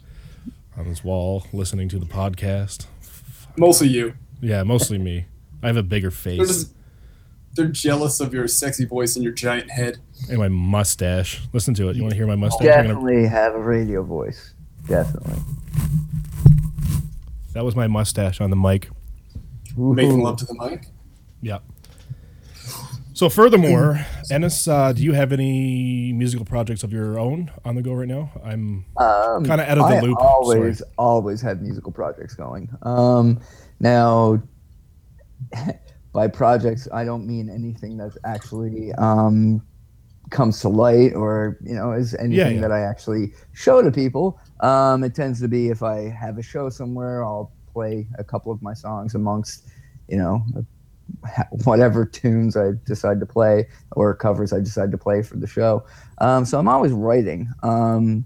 on 0.78 0.86
his 0.86 1.04
wall, 1.04 1.46
listening 1.54 1.90
to 1.90 2.00
the 2.00 2.06
podcast. 2.06 2.86
Mostly 3.58 3.88
you. 3.90 4.14
Yeah, 4.42 4.64
mostly 4.64 4.98
me. 4.98 5.26
I 5.62 5.68
have 5.68 5.78
a 5.78 5.84
bigger 5.84 6.10
They're 6.10 6.18
face 6.38 6.48
just 6.48 6.74
they're 7.56 7.68
jealous 7.68 8.20
of 8.20 8.34
your 8.34 8.48
sexy 8.48 8.84
voice 8.84 9.16
and 9.16 9.24
your 9.24 9.32
giant 9.34 9.70
head. 9.70 10.00
and 10.28 10.40
my 10.40 10.48
mustache. 10.48 11.42
Listen 11.54 11.76
to 11.76 11.90
it. 11.90 11.96
You 11.96 12.02
want 12.02 12.12
to 12.14 12.18
hear 12.18 12.26
my 12.26 12.36
mustache? 12.36 12.62
I'm 12.68 12.88
gonna- 12.88 12.94
Definitely 12.96 13.28
have 13.28 13.54
a 13.54 13.60
radio 13.62 14.02
voice. 14.02 14.56
Definitely. 14.88 15.36
that 17.54 17.64
was 17.64 17.76
my 17.76 17.86
mustache 17.88 18.42
on 18.42 18.50
the 18.50 18.56
mic. 18.56 18.90
Making 19.78 20.22
love 20.22 20.38
to 20.38 20.46
the 20.46 20.56
mic. 20.56 20.88
Yeah. 21.42 21.60
So, 23.14 23.30
furthermore, 23.30 24.04
Ennis, 24.32 24.68
uh, 24.68 24.92
do 24.92 25.04
you 25.04 25.14
have 25.14 25.32
any 25.32 26.12
musical 26.14 26.46
projects 26.46 26.84
of 26.84 26.92
your 26.92 27.20
own 27.20 27.52
on 27.64 27.76
the 27.76 27.82
go 27.84 27.94
right 27.94 28.08
now? 28.08 28.32
I'm 28.44 28.86
Um, 28.98 29.46
Kinda 29.46 29.70
out 29.70 29.78
of 29.78 29.88
the 29.90 29.98
I 29.98 30.02
loop, 30.02 30.18
Always, 30.20 30.82
always 30.98 31.40
had 31.40 31.62
musical 31.62 31.92
projects 31.92 32.34
going. 32.34 32.70
Um, 32.82 33.40
now, 33.80 34.42
by 36.14 36.28
projects, 36.28 36.88
I 36.92 37.06
don't 37.06 37.28
mean 37.28 37.50
anything 37.50 37.98
that's 37.98 38.18
actually 38.24 38.92
um, 38.94 39.62
comes 40.32 40.60
to 40.62 40.70
light 40.70 41.14
or 41.14 41.60
you 41.62 41.76
know 41.76 41.92
is 41.92 42.16
anything 42.16 42.56
yeah. 42.56 42.62
that 42.62 42.72
I 42.72 42.82
actually 42.82 43.34
show 43.54 43.84
to 43.84 43.92
people. 43.92 44.40
Um, 44.62 45.04
it 45.04 45.14
tends 45.14 45.40
to 45.42 45.48
be 45.48 45.70
if 45.70 45.84
I 45.84 46.10
have 46.10 46.40
a 46.40 46.44
show 46.44 46.70
somewhere, 46.70 47.24
I'll 47.24 47.52
play 47.72 48.08
a 48.18 48.24
couple 48.24 48.52
of 48.52 48.62
my 48.64 48.74
songs 48.74 49.14
amongst 49.14 49.68
you 50.08 50.18
know 50.18 50.44
whatever 51.64 52.06
tunes 52.06 52.58
I 52.58 52.72
decide 52.86 53.20
to 53.20 53.26
play 53.26 53.68
or 53.92 54.14
covers 54.16 54.54
I 54.54 54.60
decide 54.60 54.92
to 54.92 54.98
play 54.98 55.22
for 55.22 55.38
the 55.38 55.48
show. 55.48 55.86
Um, 56.20 56.46
so 56.46 56.60
I'm 56.60 56.68
always 56.68 56.92
writing. 56.92 57.50
Um, 57.64 58.26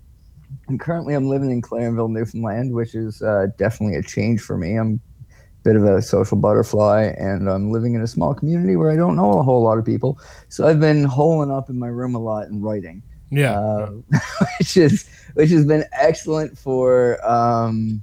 and 0.67 0.79
currently, 0.79 1.13
I'm 1.13 1.29
living 1.29 1.51
in 1.51 1.61
Clarenville, 1.61 2.09
Newfoundland, 2.09 2.73
which 2.73 2.95
is 2.95 3.21
uh, 3.21 3.47
definitely 3.57 3.95
a 3.95 4.01
change 4.01 4.41
for 4.41 4.57
me. 4.57 4.75
I'm 4.75 4.99
a 5.29 5.63
bit 5.63 5.75
of 5.75 5.83
a 5.83 6.01
social 6.01 6.37
butterfly, 6.37 7.13
and 7.17 7.49
I'm 7.49 7.71
living 7.71 7.95
in 7.95 8.01
a 8.01 8.07
small 8.07 8.33
community 8.33 8.75
where 8.75 8.91
I 8.91 8.95
don't 8.95 9.15
know 9.15 9.39
a 9.39 9.43
whole 9.43 9.63
lot 9.63 9.77
of 9.77 9.85
people. 9.85 10.19
So 10.49 10.67
I've 10.67 10.79
been 10.79 11.03
holing 11.03 11.51
up 11.51 11.69
in 11.69 11.79
my 11.79 11.87
room 11.87 12.15
a 12.15 12.19
lot 12.19 12.47
and 12.47 12.63
writing, 12.63 13.01
yeah. 13.29 13.59
uh, 13.59 13.91
which 14.59 14.77
is 14.77 15.09
which 15.35 15.49
has 15.51 15.65
been 15.65 15.85
excellent 15.93 16.57
for 16.57 17.25
um, 17.29 18.01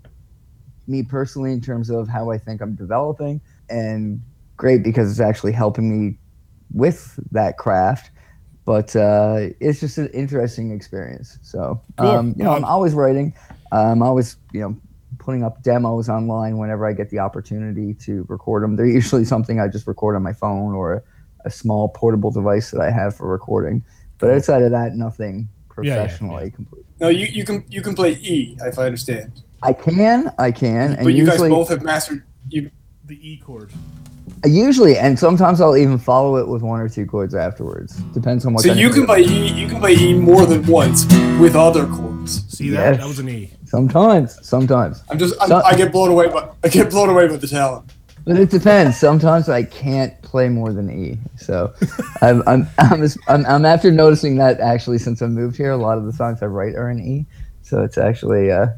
me 0.87 1.03
personally 1.03 1.53
in 1.53 1.61
terms 1.61 1.91
of 1.91 2.09
how 2.09 2.31
I 2.31 2.38
think 2.38 2.61
I'm 2.61 2.75
developing, 2.75 3.41
and 3.69 4.23
great 4.56 4.82
because 4.82 5.11
it's 5.11 5.20
actually 5.20 5.52
helping 5.52 5.90
me 5.90 6.18
with 6.73 7.18
that 7.32 7.58
craft. 7.58 8.11
But 8.64 8.96
uh, 8.96 9.49
it's 9.61 9.80
just 9.80 9.99
an 9.99 10.08
interesting 10.08 10.70
experience. 10.73 11.38
So, 11.42 11.82
Cool. 11.99 12.08
um, 12.08 12.34
you 12.38 12.44
know, 12.44 12.52
I'm 12.52 12.64
always 12.64 12.94
writing. 12.94 13.34
I'm 13.73 14.02
always, 14.02 14.37
you 14.52 14.61
know, 14.61 14.76
putting 15.18 15.44
up 15.44 15.62
demos 15.62 16.08
online 16.08 16.56
whenever 16.56 16.87
I 16.87 16.92
get 16.92 17.11
the 17.11 17.18
opportunity 17.18 17.94
to 17.94 18.25
record 18.28 18.62
them. 18.62 18.76
They're 18.76 18.87
usually 18.87 19.25
something 19.25 19.61
I 19.61 19.68
just 19.68 19.87
record 19.87 20.16
on 20.16 20.23
my 20.23 20.32
phone 20.32 20.75
or 20.75 21.04
a 21.44 21.50
small 21.50 21.88
portable 21.90 22.30
device 22.30 22.70
that 22.70 22.80
I 22.80 22.90
have 22.90 23.16
for 23.16 23.28
recording. 23.28 23.84
But 24.18 24.30
outside 24.30 24.62
of 24.62 24.70
that, 24.70 24.94
nothing 24.94 25.49
Yeah, 25.82 25.84
yeah, 25.84 25.96
professionally 25.96 26.50
complete. 26.50 26.84
No, 27.00 27.08
you, 27.08 27.26
you 27.26 27.44
can 27.44 27.64
you 27.68 27.82
can 27.82 27.94
play 27.94 28.12
E 28.12 28.56
if 28.62 28.78
I 28.78 28.87
understand. 28.87 29.42
I 29.62 29.73
can, 29.73 30.32
I 30.38 30.52
can, 30.52 30.92
and 30.92 31.04
but 31.04 31.14
you 31.14 31.26
guys 31.26 31.40
both 31.40 31.68
have 31.68 31.82
mastered 31.82 32.25
you 32.49 32.70
the 33.04 33.18
E 33.20 33.37
chord. 33.38 33.73
Usually, 34.45 34.97
and 34.99 35.19
sometimes 35.19 35.61
I'll 35.61 35.76
even 35.76 35.99
follow 35.99 36.37
it 36.37 36.49
with 36.49 36.62
one 36.62 36.81
or 36.81 36.88
two 36.88 37.07
chords 37.07 37.35
afterwards. 37.35 37.97
Depends 38.12 38.45
on 38.47 38.52
what. 38.54 38.62
So 38.62 38.69
kind 38.71 38.81
you 38.81 38.88
of 38.88 38.95
can 38.95 39.07
play 39.07 39.21
E. 39.23 39.49
You 39.52 39.69
can 39.69 39.81
play 39.81 39.95
E 39.95 40.14
more 40.14 40.45
than 40.47 40.66
once 40.66 41.04
with 41.40 41.57
other 41.57 41.87
chords. 41.87 42.45
See 42.57 42.69
that? 42.71 42.93
Yes. 42.93 42.97
That 43.00 43.07
was 43.09 43.19
an 43.19 43.28
E. 43.28 43.50
Sometimes, 43.64 44.38
sometimes. 44.47 45.02
I'm 45.09 45.19
just. 45.19 45.35
I'm, 45.40 45.49
So- 45.49 45.62
I 45.62 45.75
get 45.75 45.93
blown 45.93 46.11
away 46.11 46.28
by. 46.28 46.49
I 46.62 46.69
get 46.69 46.90
blown 46.90 47.09
away 47.09 47.26
by 47.28 47.37
the 47.37 47.47
talent. 47.47 47.90
But 48.26 48.38
it 48.38 48.49
depends. 48.50 48.99
Sometimes 48.99 49.50
I 49.50 49.64
can't 49.64 50.21
play 50.23 50.49
more 50.49 50.73
than 50.73 50.90
E. 50.90 51.19
So 51.37 51.75
I'm 52.23 52.43
I'm 52.47 52.66
I'm, 52.78 53.02
as- 53.02 53.19
I'm 53.28 53.45
I'm 53.47 53.64
after 53.64 53.90
noticing 53.90 54.37
that 54.37 54.61
actually 54.61 54.99
since 54.99 55.21
I 55.23 55.26
moved 55.26 55.57
here, 55.57 55.71
a 55.73 55.76
lot 55.76 55.99
of 55.99 56.04
the 56.07 56.12
songs 56.12 56.43
I 56.43 56.47
write 56.47 56.75
are 56.75 56.88
in 56.90 57.00
E. 57.00 57.26
So 57.62 57.83
it's 57.83 57.99
actually 57.99 58.50
uh 58.50 58.69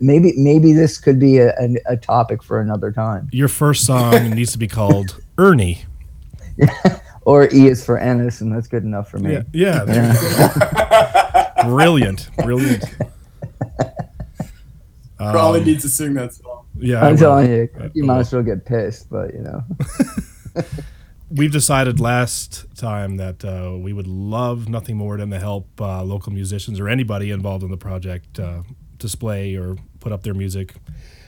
maybe 0.00 0.32
maybe 0.36 0.72
this 0.72 0.98
could 0.98 1.18
be 1.18 1.38
a, 1.38 1.50
a, 1.58 1.76
a 1.86 1.96
topic 1.96 2.42
for 2.42 2.60
another 2.60 2.92
time. 2.92 3.28
Your 3.32 3.48
first 3.48 3.84
song 3.86 4.30
needs 4.34 4.52
to 4.52 4.58
be 4.58 4.68
called 4.68 5.20
Ernie. 5.38 5.84
Or 7.24 7.44
E 7.54 7.68
is 7.68 7.84
for 7.84 7.98
Ennis, 7.98 8.40
and 8.40 8.52
that's 8.52 8.66
good 8.66 8.82
enough 8.82 9.08
for 9.08 9.18
me. 9.20 9.34
Yeah, 9.34 9.42
yeah. 9.52 9.84
there 9.84 11.52
brilliant, 11.64 12.28
brilliant. 12.38 12.82
Probably 15.18 15.60
Um, 15.60 15.66
needs 15.66 15.82
to 15.82 15.88
sing 15.88 16.14
that 16.14 16.34
song. 16.34 16.66
yeah, 16.78 17.00
I 17.00 17.08
I'm 17.08 17.16
telling 17.16 17.48
you, 17.48 17.68
you 17.94 18.02
might 18.02 18.18
as 18.18 18.32
well 18.32 18.42
get 18.42 18.64
pissed, 18.64 19.08
but 19.08 19.32
you 19.34 19.40
know. 19.40 19.62
We've 21.30 21.52
decided 21.52 22.00
last 22.00 22.66
time 22.76 23.16
that 23.18 23.44
uh, 23.44 23.78
we 23.78 23.92
would 23.92 24.08
love 24.08 24.68
nothing 24.68 24.96
more 24.96 25.16
than 25.16 25.30
to 25.30 25.38
help 25.38 25.80
uh, 25.80 26.02
local 26.02 26.32
musicians 26.32 26.80
or 26.80 26.88
anybody 26.88 27.30
involved 27.30 27.62
in 27.62 27.70
the 27.70 27.76
project 27.76 28.38
uh, 28.40 28.62
display 29.02 29.54
or 29.56 29.76
put 30.00 30.12
up 30.12 30.22
their 30.22 30.34
music 30.34 30.74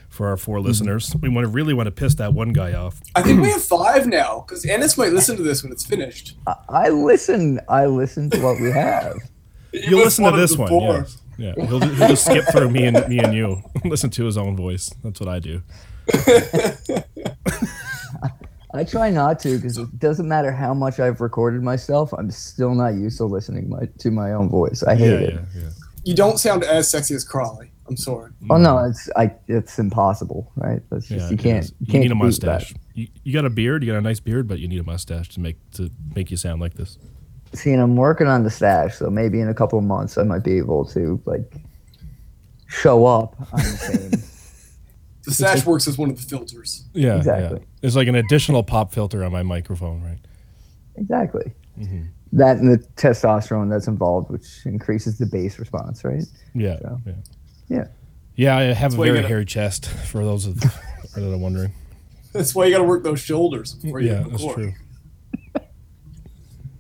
for 0.09 0.29
our 0.29 0.37
4 0.37 0.59
mhm. 0.59 0.65
listeners. 0.65 1.15
We 1.21 1.29
want 1.29 1.45
to 1.45 1.49
really 1.49 1.75
want 1.75 1.87
to 1.89 1.91
piss 1.91 2.15
that 2.17 2.33
one 2.33 2.53
guy 2.53 2.73
off. 2.73 3.01
I 3.15 3.23
think 3.23 3.41
we 3.43 3.51
have 3.51 3.63
five 3.63 4.07
now 4.07 4.45
because 4.47 4.65
Ennis 4.65 4.97
might 4.97 5.13
listen 5.13 5.37
to 5.37 5.43
this 5.43 5.63
when 5.63 5.73
it's 5.73 5.85
finished. 5.85 6.37
I, 6.47 6.55
I 6.69 6.89
listen. 6.89 7.61
I 7.69 7.87
listen 7.87 8.31
to 8.31 8.41
what 8.41 8.61
we 8.61 8.71
have. 8.71 9.17
You'll 9.73 10.01
listen 10.05 10.25
to 10.25 10.31
this 10.37 10.57
one. 10.57 10.69
four. 10.69 10.95
Yes. 10.99 11.19
Yeah, 11.37 11.53
he'll, 11.57 11.81
he'll 11.81 12.09
just 12.09 12.27
skip 12.27 12.45
through 12.53 12.71
me 12.71 12.85
and 12.85 13.09
me 13.09 13.19
and 13.19 13.35
you. 13.35 13.61
Listen 13.85 14.09
to 14.11 14.25
his 14.25 14.37
own 14.37 14.55
voice. 14.57 14.89
That's 15.03 15.19
what 15.19 15.29
I 15.29 15.41
do. 15.41 15.63
I 18.73 18.85
try 18.85 19.11
not 19.11 19.39
to 19.41 19.57
because 19.57 19.79
it 19.79 19.99
doesn't 19.99 20.29
matter 20.29 20.51
how 20.53 20.75
much 20.75 21.01
I've 21.01 21.21
recorded 21.21 21.63
myself. 21.63 22.13
I'm 22.13 22.31
still 22.31 22.75
not 22.75 22.95
used 22.95 23.19
to 23.19 23.25
listening 23.25 23.69
my, 23.69 23.89
to 23.99 24.11
my 24.11 24.33
own 24.33 24.49
voice. 24.49 24.83
I 24.83 24.95
hate 24.97 25.11
Yeah, 25.11 25.17
it. 25.29 25.35
yeah, 25.35 25.63
yeah. 25.63 25.69
You 26.05 26.15
don't 26.15 26.39
sound 26.39 26.65
as 26.65 26.91
sexy 26.91 27.15
as 27.15 27.25
Crawley. 27.25 27.71
I'm 27.89 27.97
sorry. 27.97 28.31
Oh 28.51 28.57
no, 28.57 28.79
it's 28.79 29.11
I. 29.17 29.33
It's 29.47 29.79
impossible, 29.79 30.51
right? 30.57 30.81
That's 30.91 31.07
just 31.07 31.27
Yeah, 31.27 31.31
you 31.31 31.37
can't. 31.37 31.65
You, 31.67 31.77
You 31.81 31.87
can't 31.93 32.03
need 32.05 32.11
a 32.11 32.15
compete 32.15 32.27
with 32.27 32.41
that. 32.41 32.47
mustache. 32.61 32.75
You, 32.95 33.09
you 33.25 33.33
got 33.33 33.45
a 33.45 33.51
beard. 33.51 33.83
You 33.85 33.93
got 33.93 33.99
a 33.99 34.03
nice 34.03 34.21
beard, 34.21 34.49
but 34.49 34.59
you 34.59 34.69
need 34.69 34.81
a 34.81 34.85
mustache 34.85 35.29
to 35.31 35.41
make 35.41 35.59
to 35.73 35.91
make 36.15 36.31
you 36.31 36.37
sound 36.37 36.61
like 36.63 36.75
this. 36.75 36.99
See, 37.53 37.73
and 37.73 37.81
I'm 37.83 37.95
working 37.97 38.27
on 38.27 38.43
the 38.43 38.51
stash, 38.51 38.97
so 38.97 39.11
maybe 39.11 39.41
in 39.41 39.49
a 39.49 39.55
couple 39.55 39.79
of 39.79 39.85
months 39.85 40.17
I 40.19 40.23
might 40.23 40.43
be 40.45 40.57
able 40.59 40.85
to 40.87 41.21
like 41.27 41.55
show 42.67 43.05
up 43.07 43.37
on 43.53 43.59
the 43.59 43.65
same. 43.65 44.11
The 45.27 45.33
stash 45.33 45.65
works 45.65 45.89
as 45.89 45.97
one 45.97 46.11
of 46.11 46.21
the 46.21 46.23
filters. 46.29 46.85
Yeah, 46.93 47.17
Exactly. 47.17 47.61
yeah. 47.61 47.65
It's 47.87 47.97
like 47.97 48.09
an 48.09 48.15
additional 48.15 48.63
pop 48.63 48.93
filter 48.93 49.25
on 49.25 49.33
my 49.33 49.43
microphone, 49.43 50.03
right? 50.03 50.19
exactly. 50.97 51.55
Mhm. 51.81 52.09
That 52.37 52.57
and 52.59 52.73
the 52.73 52.79
testosterone 52.97 53.71
that's 53.71 53.87
involved, 53.87 54.29
which 54.31 54.67
increases 54.67 55.19
the 55.19 55.27
bass 55.27 55.59
response, 55.59 56.05
right? 56.05 56.25
Yeah, 56.55 56.79
So, 56.81 57.01
yeah, 57.07 57.13
yeah. 57.69 57.85
Yeah, 58.37 58.57
I 58.57 58.63
have 58.73 58.95
a 58.95 58.97
very 58.97 59.15
gotta- 59.19 59.29
hairy 59.29 59.45
chest. 59.45 59.87
For 59.87 60.25
those 60.25 60.45
of 60.47 60.61
that 60.61 60.73
are 61.19 61.39
wondering. 61.39 61.73
That's 62.33 62.53
why 62.55 62.65
you 62.65 62.73
got 62.73 62.79
to 62.79 62.85
work 62.85 63.05
those 63.05 63.21
shoulders 63.21 63.75
before 63.75 64.01
you 64.01 64.09
Yeah, 64.11 64.19
record. 64.25 64.33
that's 64.33 64.55
true. 64.55 64.73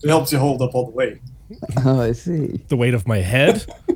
It 0.03 0.09
helps 0.09 0.33
you 0.33 0.39
hold 0.39 0.61
up 0.61 0.75
all 0.75 0.87
the 0.87 0.91
weight. 0.93 1.19
Oh, 1.85 2.01
I 2.01 2.11
see. 2.13 2.61
The 2.69 2.77
weight 2.77 2.95
of 2.95 3.07
my 3.07 3.19
head. 3.19 3.65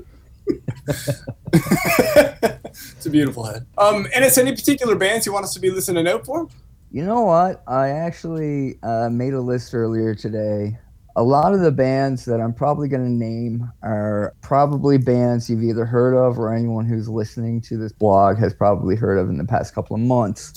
It's 1.53 3.07
a 3.07 3.11
beautiful 3.11 3.45
head. 3.45 3.67
Um, 3.77 4.07
and 4.15 4.25
it's 4.25 4.39
any 4.39 4.53
particular 4.53 4.95
bands 4.95 5.27
you 5.27 5.33
want 5.33 5.45
us 5.45 5.55
to 5.55 5.61
be 5.61 5.71
listening 5.71 6.07
out 6.09 6.25
for? 6.25 6.49
You 6.91 7.05
know 7.05 7.23
what? 7.23 7.63
I 7.67 7.89
actually 7.89 8.79
uh, 8.83 9.09
made 9.11 9.35
a 9.35 9.41
list 9.41 9.75
earlier 9.75 10.15
today. 10.15 10.79
A 11.19 11.23
lot 11.25 11.53
of 11.53 11.63
the 11.63 11.73
bands 11.73 12.27
that 12.27 12.41
I'm 12.41 12.55
probably 12.55 12.87
going 12.87 13.03
to 13.03 13.11
name 13.11 13.73
are 13.83 14.37
probably 14.41 14.99
bands 14.99 15.51
you've 15.51 15.65
either 15.65 15.85
heard 15.85 16.15
of 16.15 16.39
or 16.39 16.55
anyone 16.55 16.87
who's 16.87 17.09
listening 17.09 17.61
to 17.63 17.77
this 17.77 17.91
blog 17.91 18.39
has 18.39 18.55
probably 18.55 18.95
heard 18.95 19.19
of 19.19 19.29
in 19.29 19.37
the 19.37 19.45
past 19.45 19.75
couple 19.75 19.97
of 19.97 20.01
months. 20.01 20.53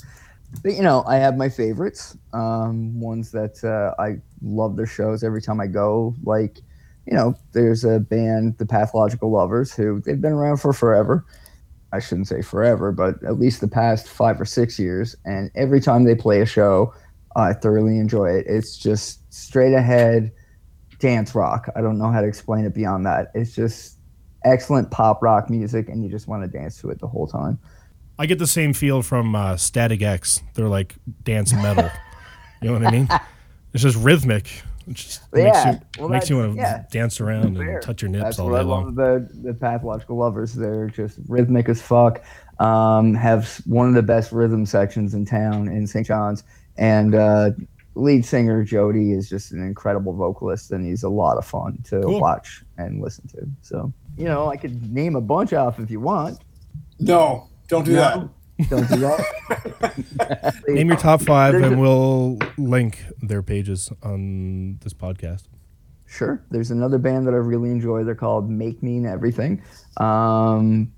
But 0.62 0.74
you 0.74 0.82
know, 0.82 1.02
I 1.04 1.16
have 1.16 1.36
my 1.36 1.48
favorites, 1.48 2.16
um, 2.32 3.00
ones 3.00 3.32
that 3.32 3.64
uh, 3.64 4.00
I 4.00 4.18
love 4.40 4.76
their 4.76 4.86
shows 4.86 5.24
every 5.24 5.42
time 5.42 5.60
I 5.60 5.66
go. 5.66 6.14
Like, 6.22 6.58
you 7.08 7.14
know, 7.14 7.34
there's 7.50 7.82
a 7.84 7.98
band, 7.98 8.56
the 8.58 8.66
Pathological 8.66 9.32
Lovers, 9.32 9.74
who 9.74 10.00
they've 10.02 10.20
been 10.20 10.30
around 10.30 10.58
for 10.58 10.72
forever. 10.72 11.26
I 11.92 11.98
shouldn't 11.98 12.28
say 12.28 12.40
forever, 12.40 12.92
but 12.92 13.20
at 13.24 13.36
least 13.36 13.62
the 13.62 13.66
past 13.66 14.06
five 14.06 14.40
or 14.40 14.44
six 14.44 14.78
years. 14.78 15.16
And 15.24 15.50
every 15.56 15.80
time 15.80 16.04
they 16.04 16.14
play 16.14 16.40
a 16.40 16.46
show, 16.46 16.94
I 17.34 17.52
thoroughly 17.52 17.98
enjoy 17.98 18.30
it. 18.30 18.46
It's 18.46 18.78
just 18.78 19.22
straight 19.34 19.74
ahead 19.74 20.30
dance 21.02 21.34
rock. 21.34 21.68
I 21.76 21.82
don't 21.82 21.98
know 21.98 22.10
how 22.10 22.22
to 22.22 22.26
explain 22.26 22.64
it 22.64 22.72
beyond 22.74 23.04
that. 23.04 23.30
It's 23.34 23.54
just 23.54 23.98
excellent 24.44 24.90
pop 24.90 25.22
rock 25.22 25.50
music, 25.50 25.88
and 25.90 26.02
you 26.02 26.08
just 26.10 26.26
want 26.28 26.42
to 26.42 26.48
dance 26.48 26.78
to 26.80 26.88
it 26.90 26.98
the 27.00 27.06
whole 27.08 27.26
time. 27.26 27.58
I 28.18 28.26
get 28.26 28.38
the 28.38 28.46
same 28.46 28.72
feel 28.72 29.02
from 29.02 29.34
uh, 29.34 29.56
Static 29.56 30.00
X. 30.00 30.40
They're 30.54 30.68
like 30.68 30.94
dance 31.24 31.52
metal. 31.52 31.90
you 32.62 32.68
know 32.68 32.74
what 32.78 32.86
I 32.86 32.90
mean? 32.90 33.08
It's 33.74 33.82
just 33.82 33.96
rhythmic. 33.96 34.48
It 34.86 34.92
just 34.92 35.32
makes 35.32 35.46
Yeah, 35.56 35.72
you, 35.72 35.78
well, 35.98 36.08
makes 36.10 36.28
you 36.28 36.36
want 36.36 36.52
to 36.52 36.56
yeah. 36.58 36.84
dance 36.90 37.22
around 37.22 37.56
Fair. 37.56 37.76
and 37.76 37.82
touch 37.82 38.02
your 38.02 38.10
nips 38.10 38.24
That's 38.24 38.38
all 38.38 38.54
I 38.54 38.58
day 38.58 38.64
love 38.64 38.84
long. 38.84 38.88
about 38.88 39.42
the 39.42 39.54
Pathological 39.54 40.18
Lovers. 40.18 40.52
They're 40.52 40.88
just 40.90 41.18
rhythmic 41.26 41.70
as 41.70 41.80
fuck. 41.80 42.22
Um, 42.58 43.14
have 43.14 43.62
one 43.64 43.88
of 43.88 43.94
the 43.94 44.02
best 44.02 44.30
rhythm 44.30 44.66
sections 44.66 45.14
in 45.14 45.24
town 45.24 45.68
in 45.68 45.86
St. 45.86 46.06
John's, 46.06 46.44
and 46.76 47.14
uh, 47.14 47.52
lead 47.94 48.24
singer 48.24 48.64
Jody 48.64 49.12
is 49.12 49.28
just 49.28 49.52
an 49.52 49.62
incredible 49.62 50.12
vocalist, 50.14 50.70
and 50.72 50.84
he's 50.86 51.02
a 51.02 51.08
lot 51.08 51.36
of 51.38 51.44
fun 51.44 51.78
to 51.84 52.00
Cool. 52.00 52.20
watch 52.20 52.62
and 52.78 53.00
listen 53.02 53.26
to. 53.28 53.46
So 53.62 53.92
you 54.16 54.24
know, 54.26 54.48
I 54.50 54.56
could 54.56 54.92
name 54.92 55.16
a 55.16 55.20
bunch 55.20 55.52
off 55.52 55.78
if 55.78 55.90
you 55.90 56.00
want. 56.00 56.38
No, 57.00 57.48
don't 57.68 57.84
do 57.84 57.92
No. 57.94 58.30
Don't 58.68 58.88
do 58.88 58.96
that. 58.98 60.62
Name 60.68 60.88
your 60.88 60.96
top 60.96 61.22
five, 61.22 61.52
There's 61.52 61.64
and 61.64 61.74
a- 61.74 61.78
we'll 61.78 62.38
link 62.58 63.02
their 63.20 63.42
pages 63.42 63.90
on 64.04 64.78
this 64.82 64.92
podcast. 64.94 65.44
Sure. 66.06 66.44
There's 66.50 66.70
another 66.70 66.98
band 66.98 67.26
that 67.26 67.34
I 67.34 67.38
really 67.38 67.70
enjoy. 67.70 68.04
They're 68.04 68.14
called 68.14 68.48
Make 68.50 68.82
Mean 68.82 69.06
Everything. 69.06 69.62
Um, 69.96 70.92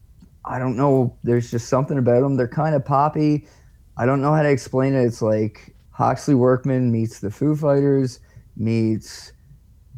I 0.44 0.58
don't 0.58 0.76
know. 0.76 1.16
There's 1.22 1.50
just 1.50 1.68
something 1.68 1.96
about 1.96 2.20
them. 2.20 2.36
They're 2.36 2.48
kind 2.48 2.74
of 2.74 2.84
poppy. 2.84 3.46
I 3.96 4.04
don't 4.04 4.20
know 4.20 4.34
how 4.34 4.42
to 4.42 4.50
explain 4.50 4.92
it. 4.94 5.04
It's 5.04 5.22
like 5.22 5.73
Hawksley 5.94 6.34
Workman 6.34 6.90
meets 6.90 7.20
the 7.20 7.30
Foo 7.30 7.54
Fighters 7.54 8.18
meets 8.56 9.32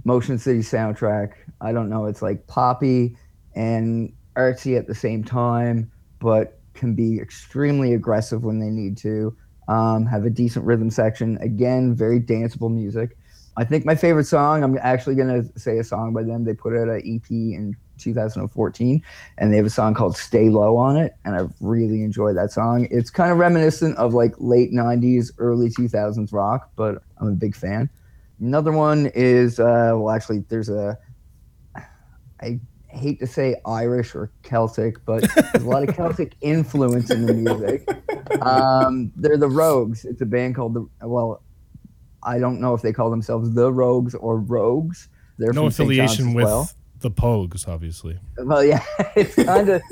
Motion 0.05 0.39
City 0.39 0.61
soundtrack. 0.61 1.33
I 1.61 1.73
don't 1.73 1.89
know. 1.89 2.05
It's 2.05 2.23
like 2.23 2.47
poppy 2.47 3.17
and 3.55 4.13
artsy 4.37 4.79
at 4.79 4.87
the 4.87 4.95
same 4.95 5.25
time, 5.25 5.91
but 6.21 6.61
can 6.75 6.95
be 6.95 7.19
extremely 7.19 7.95
aggressive 7.95 8.45
when 8.45 8.61
they 8.61 8.69
need 8.69 8.99
to. 8.99 9.35
Um, 9.69 10.07
have 10.07 10.25
a 10.25 10.31
decent 10.31 10.65
rhythm 10.65 10.91
section. 10.91 11.39
Again, 11.39 11.95
very 11.95 12.21
danceable 12.21 12.73
music. 12.73 13.17
I 13.57 13.65
think 13.65 13.87
my 13.87 13.95
favorite 13.95 14.27
song, 14.27 14.63
I'm 14.63 14.79
actually 14.83 15.15
going 15.15 15.43
to 15.43 15.59
say 15.59 15.79
a 15.79 15.85
song 15.85 16.13
by 16.13 16.23
them. 16.23 16.45
They 16.45 16.53
put 16.53 16.77
out 16.77 16.89
an 16.89 16.99
EP 17.05 17.31
in 17.31 17.75
2014, 17.99 19.03
and 19.39 19.53
they 19.53 19.57
have 19.57 19.67
a 19.67 19.71
song 19.71 19.95
called 19.95 20.17
Stay 20.17 20.49
Low 20.49 20.77
on 20.77 20.97
it, 20.97 21.15
and 21.25 21.35
I 21.37 21.47
really 21.61 22.03
enjoy 22.03 22.33
that 22.35 22.53
song. 22.53 22.89
It's 22.91 23.11
kind 23.11 23.31
of 23.31 23.39
reminiscent 23.39 23.97
of 23.97 24.15
like 24.15 24.35
late 24.39 24.73
90s, 24.73 25.31
early 25.39 25.69
2000s 25.69 26.33
rock, 26.33 26.71
but 26.77 27.03
I'm 27.19 27.29
a 27.29 27.33
big 27.33 27.57
fan. 27.57 27.91
Another 28.41 28.73
one 28.73 29.11
is, 29.15 29.59
uh, 29.59 29.93
well, 29.95 30.11
actually, 30.11 30.45
there's 30.49 30.69
a, 30.69 30.99
I 32.41 32.61
hate 32.89 33.19
to 33.21 33.27
say 33.27 33.57
Irish 33.67 34.15
or 34.15 34.31
Celtic, 34.43 35.05
but 35.05 35.29
there's 35.35 35.65
a 35.65 35.69
lot 35.69 35.89
of 35.89 35.95
Celtic 35.95 36.35
influence 36.41 37.11
in 37.11 37.27
the 37.27 37.35
music. 37.35 37.89
Um, 38.43 39.13
they're 39.17 39.39
the 39.39 39.49
Rogues. 39.49 40.05
It's 40.05 40.21
a 40.21 40.27
band 40.27 40.55
called 40.55 40.75
the, 40.75 40.87
well, 41.07 41.43
I 42.23 42.39
don't 42.39 42.61
know 42.61 42.75
if 42.75 42.83
they 42.83 42.93
call 42.93 43.11
themselves 43.11 43.55
the 43.55 43.73
Rogues 43.73 44.15
or 44.15 44.39
Rogues. 44.39 45.09
They're 45.39 45.53
No 45.53 45.63
from 45.65 45.71
St. 45.71 45.93
John's 45.93 46.13
affiliation 46.13 46.35
with 46.35 46.45
well. 46.45 46.71
The 47.01 47.11
Pogues, 47.11 47.69
obviously. 47.69 48.19
Well, 48.39 48.65
yeah, 48.65 48.83
it's 49.17 49.35
kind 49.35 49.69
of 49.69 49.83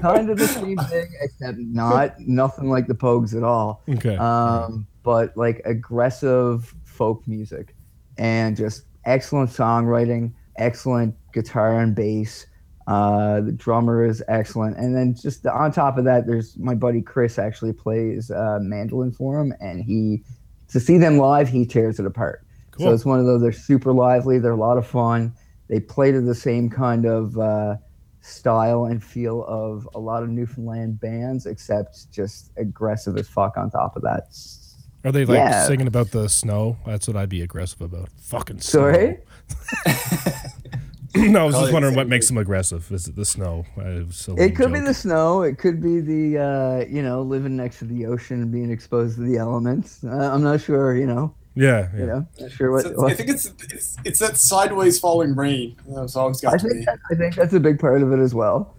kind 0.00 0.30
of 0.30 0.38
the 0.38 0.46
same 0.46 0.76
thing, 0.76 1.08
except 1.20 1.58
not 1.58 2.18
nothing 2.20 2.70
like 2.70 2.86
the 2.86 2.94
Pogues 2.94 3.36
at 3.36 3.42
all. 3.42 3.82
Okay. 3.88 4.16
Um, 4.16 4.86
but 5.02 5.36
like 5.36 5.62
aggressive 5.64 6.74
folk 6.84 7.26
music, 7.26 7.74
and 8.18 8.56
just 8.56 8.84
excellent 9.04 9.50
songwriting, 9.50 10.32
excellent 10.56 11.14
guitar 11.32 11.80
and 11.80 11.94
bass. 11.94 12.46
Uh, 12.86 13.40
the 13.40 13.52
drummer 13.52 14.04
is 14.04 14.22
excellent, 14.28 14.76
and 14.76 14.94
then 14.94 15.14
just 15.14 15.46
on 15.46 15.72
top 15.72 15.96
of 15.96 16.04
that, 16.04 16.26
there's 16.26 16.56
my 16.58 16.74
buddy 16.74 17.00
Chris 17.00 17.38
actually 17.38 17.72
plays 17.72 18.30
uh, 18.30 18.58
mandolin 18.60 19.10
for 19.10 19.40
him, 19.40 19.54
and 19.60 19.82
he 19.82 20.22
to 20.68 20.80
see 20.80 20.98
them 20.98 21.18
live, 21.18 21.48
he 21.48 21.64
tears 21.64 21.98
it 21.98 22.06
apart. 22.06 22.44
Cool. 22.72 22.86
So 22.86 22.92
it's 22.92 23.04
one 23.04 23.20
of 23.20 23.26
those. 23.26 23.40
They're 23.40 23.52
super 23.52 23.92
lively. 23.92 24.38
They're 24.38 24.52
a 24.52 24.56
lot 24.56 24.76
of 24.76 24.86
fun. 24.86 25.32
They 25.68 25.80
play 25.80 26.12
to 26.12 26.20
the 26.20 26.34
same 26.34 26.68
kind 26.68 27.06
of 27.06 27.38
uh, 27.38 27.76
style 28.20 28.84
and 28.86 29.02
feel 29.02 29.44
of 29.44 29.88
a 29.94 29.98
lot 29.98 30.22
of 30.22 30.28
Newfoundland 30.28 31.00
bands, 31.00 31.46
except 31.46 32.10
just 32.12 32.50
aggressive 32.56 33.16
as 33.16 33.28
fuck 33.28 33.56
on 33.56 33.70
top 33.70 33.96
of 33.96 34.02
that. 34.02 34.36
Are 35.04 35.12
they 35.12 35.24
like 35.24 35.36
Yeah. 35.36 35.66
singing 35.66 35.86
about 35.86 36.10
the 36.10 36.28
snow? 36.28 36.78
That's 36.86 37.06
what 37.06 37.16
I'd 37.16 37.28
be 37.28 37.42
aggressive 37.42 37.80
about. 37.82 38.08
Fucking 38.16 38.60
snow. 38.60 38.80
Sorry. 38.80 39.18
no, 41.14 41.42
I 41.42 41.44
was 41.44 41.54
just 41.54 41.72
wondering 41.72 41.94
what 41.94 42.08
makes 42.08 42.26
them 42.26 42.38
aggressive. 42.38 42.90
Is 42.90 43.06
it 43.06 43.14
the 43.14 43.24
snow? 43.24 43.64
I 43.76 44.02
was 44.06 44.26
a 44.28 44.32
It 44.32 44.36
lame 44.38 44.54
could 44.54 44.72
be 44.72 44.80
the 44.80 44.94
snow. 44.94 45.42
It 45.42 45.58
could 45.58 45.80
be 45.82 46.00
the 46.00 46.38
uh, 46.38 46.84
you 46.88 47.02
know 47.02 47.22
living 47.22 47.56
next 47.56 47.78
to 47.80 47.84
the 47.84 48.06
ocean 48.06 48.42
and 48.42 48.50
being 48.50 48.70
exposed 48.70 49.16
to 49.16 49.22
the 49.22 49.36
elements. 49.36 50.02
Uh, 50.02 50.30
I'm 50.32 50.42
not 50.42 50.60
sure. 50.60 50.96
You 50.96 51.06
know. 51.06 51.34
Yeah, 51.56 51.88
yeah. 51.94 52.00
You 52.00 52.06
know. 52.06 52.26
Not 52.40 52.50
sure 52.52 52.72
what. 52.72 52.80
It's- 52.86 52.96
what- 52.98 53.12
I 53.12 53.14
think 53.14 53.28
it's, 53.30 53.46
it's 53.70 53.96
it's 54.04 54.18
that 54.18 54.36
sideways 54.36 54.98
falling 54.98 55.34
rain. 55.36 55.76
That's 55.88 56.16
always 56.16 56.40
got 56.40 56.54
I 56.54 56.56
to 56.58 56.64
be. 56.64 56.70
think 56.74 56.86
that, 56.86 56.98
I 57.10 57.14
think 57.14 57.34
that's 57.36 57.54
a 57.54 57.60
big 57.60 57.78
part 57.78 58.02
of 58.02 58.12
it 58.12 58.18
as 58.18 58.34
well. 58.34 58.76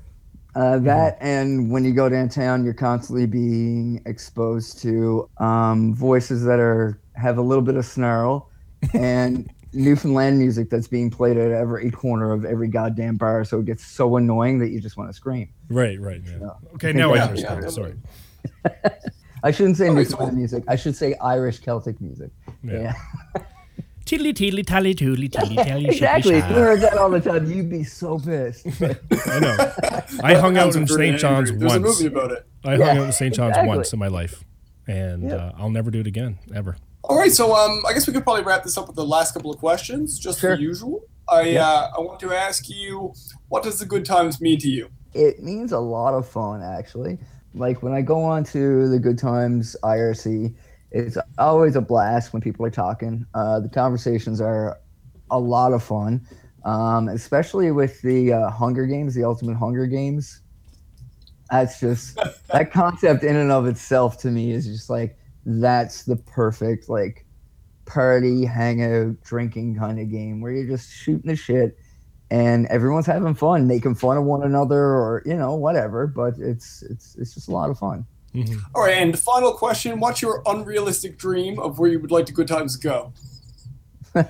Uh, 0.56 0.80
that 0.80 1.18
and 1.20 1.70
when 1.70 1.84
you 1.84 1.94
go 1.94 2.08
downtown, 2.10 2.64
you're 2.64 2.74
constantly 2.74 3.26
being 3.26 4.02
exposed 4.06 4.82
to 4.82 5.30
um, 5.40 5.94
voices 5.94 6.44
that 6.46 6.60
are 6.60 7.00
have 7.16 7.38
a 7.38 7.42
little 7.42 7.62
bit 7.64 7.76
of 7.76 7.86
snarl, 7.86 8.50
and 8.94 9.50
Newfoundland 9.74 10.40
music 10.40 10.70
that's 10.70 10.88
being 10.88 11.10
played 11.10 11.36
at 11.36 11.52
every 11.52 11.92
corner 11.92 12.32
of 12.32 12.46
every 12.46 12.70
goddamn 12.70 13.18
bar. 13.18 13.44
So 13.44 13.60
it 13.60 13.66
gets 13.66 13.86
so 13.86 14.16
annoying 14.16 14.60
that 14.60 14.70
you 14.70 14.80
just 14.80 14.96
want 14.96 15.10
to 15.10 15.14
scream. 15.14 15.50
Right, 15.70 16.00
right. 16.00 16.22
Yeah. 16.26 16.38
Yeah. 16.42 16.50
Okay, 16.76 16.94
now 16.94 17.12
I 17.14 17.18
Yeah, 17.18 17.26
understand. 17.26 17.64
yeah. 17.64 17.70
Sorry. 17.70 17.94
I 19.46 19.52
shouldn't 19.52 19.78
say 19.78 19.86
Okay, 19.90 19.96
Newfoundland 19.96 20.38
music. 20.38 20.64
I 20.68 20.76
should 20.76 20.96
say 20.96 21.14
Irish 21.22 21.60
Celtic 21.60 22.02
music. 22.02 22.32
Yeah. 22.64 22.94
Yeah, 23.36 23.44
Tiddly 24.06 24.34
tiddly 24.34 24.64
tally 24.64 24.94
toodly 24.94 25.32
tiddly 25.32 25.56
tally 25.64 25.86
exactly. 25.88 26.36
If 26.36 26.50
you 26.50 26.56
heard 26.56 26.82
that 26.82 26.98
all 26.98 27.10
the 27.10 27.20
time, 27.22 27.50
you'd 27.52 27.70
be 27.70 27.84
so 27.84 28.20
pissed. 28.20 28.66
I 28.82 29.40
know. 29.40 29.58
I 30.24 30.34
hung 30.36 30.58
out 30.58 30.76
in 30.76 30.86
St. 30.88 31.18
John's 31.20 31.50
There's 31.52 31.76
a 31.76 31.80
once. 31.80 32.02
movie 32.02 32.14
about 32.16 32.32
it. 32.32 32.46
I 32.64 32.72
hung 32.72 32.80
Yeah, 32.82 33.02
out 33.02 33.06
in 33.06 33.12
St. 33.12 33.34
John's 33.34 33.52
exactly. 33.52 33.68
once 33.76 33.94
in 33.94 34.00
my 34.00 34.08
life, 34.08 34.44
and 34.88 35.24
Yep. 35.30 35.40
uh, 35.40 35.52
I'll 35.58 35.72
never 35.72 35.90
do 35.92 36.00
it 36.02 36.08
again, 36.08 36.38
ever. 36.54 36.78
All 37.04 37.18
right, 37.18 37.32
so 37.32 37.56
um, 37.56 37.82
I 37.88 37.94
guess 37.94 38.08
we 38.08 38.14
could 38.14 38.24
probably 38.24 38.44
wrap 38.44 38.64
this 38.64 38.78
up 38.78 38.88
with 38.88 38.96
the 38.96 39.06
last 39.06 39.34
couple 39.34 39.52
of 39.52 39.58
questions, 39.60 40.18
just 40.20 40.40
Sure. 40.40 40.56
for 40.56 40.62
usual. 40.62 41.04
I 41.30 41.42
Yeah. 41.42 41.68
uh, 41.68 41.92
I 41.98 42.02
want 42.02 42.20
to 42.22 42.32
ask 42.34 42.68
you, 42.70 43.14
what 43.50 43.62
does 43.64 43.78
the 43.80 43.86
good 43.88 44.06
times 44.06 44.40
mean 44.42 44.60
to 44.60 44.68
you? 44.70 44.90
it 45.14 45.42
means 45.42 45.72
a 45.72 45.80
lot 45.80 46.14
of 46.14 46.28
fun 46.28 46.62
actually 46.62 47.18
like 47.56 47.82
when 47.82 47.94
i 47.94 48.02
go 48.02 48.24
on 48.24 48.44
to 48.44 48.88
the 48.90 49.00
good 49.00 49.18
times 49.18 49.76
irc 49.84 50.54
it's 50.92 51.18
always 51.38 51.76
a 51.76 51.82
blast 51.82 52.32
when 52.32 52.42
people 52.42 52.66
are 52.66 52.72
talking. 52.72 53.26
Uh, 53.34 53.60
the 53.60 53.68
conversations 53.68 54.40
are 54.40 54.80
a 55.30 55.38
lot 55.38 55.74
of 55.74 55.84
fun 55.84 56.26
um, 56.66 57.10
especially 57.10 57.72
with 57.72 58.02
the 58.02 58.34
uh, 58.34 58.50
hunger 58.50 58.86
games 58.86 59.14
the 59.14 59.24
ultimate 59.24 59.56
hunger 59.56 59.86
games. 59.86 60.42
That's 61.50 61.80
just 61.80 62.18
that 62.52 62.74
concept 62.74 63.24
in 63.24 63.36
and 63.36 63.52
of 63.52 63.68
itself 63.68 64.18
to 64.20 64.32
me 64.32 64.52
is 64.52 64.66
just 64.66 64.90
like 64.90 65.18
that's 65.46 66.04
the 66.04 66.16
perfect 66.16 66.90
like 66.90 67.24
party 67.86 68.46
hangout 68.46 69.22
drinking 69.22 69.76
kind 69.76 70.00
of 70.00 70.10
game 70.10 70.42
where 70.42 70.52
you're 70.52 70.66
just 70.66 70.92
shooting 70.92 71.30
the 71.30 71.36
shit 71.36 71.78
and 72.32 72.66
everyone's 72.68 73.06
having 73.06 73.36
fun, 73.36 73.68
making 73.68 73.96
fun 73.96 74.18
of 74.18 74.24
one 74.24 74.44
another, 74.44 74.80
or 74.80 75.22
you 75.26 75.36
know 75.36 75.56
whatever. 75.56 76.08
But 76.08 76.36
it's 76.40 76.82
it's 76.84 77.16
it's 77.16 77.34
just 77.34 77.48
a 77.48 77.52
lot 77.52 77.70
of 77.70 77.78
fun. 77.78 78.06
Mhm. 78.34 78.60
All 78.74 78.82
right, 78.84 78.96
and 78.98 79.18
final 79.18 79.54
question: 79.54 80.00
What's 80.00 80.22
your 80.22 80.42
unrealistic 80.46 81.18
dream 81.18 81.58
of 81.60 81.80
where 81.80 81.90
you 81.90 82.00
would 82.00 82.12
like 82.12 82.26
the 82.26 82.32
good 82.34 82.48
times 82.48 82.78
to 82.78 82.88
go? 82.88 83.14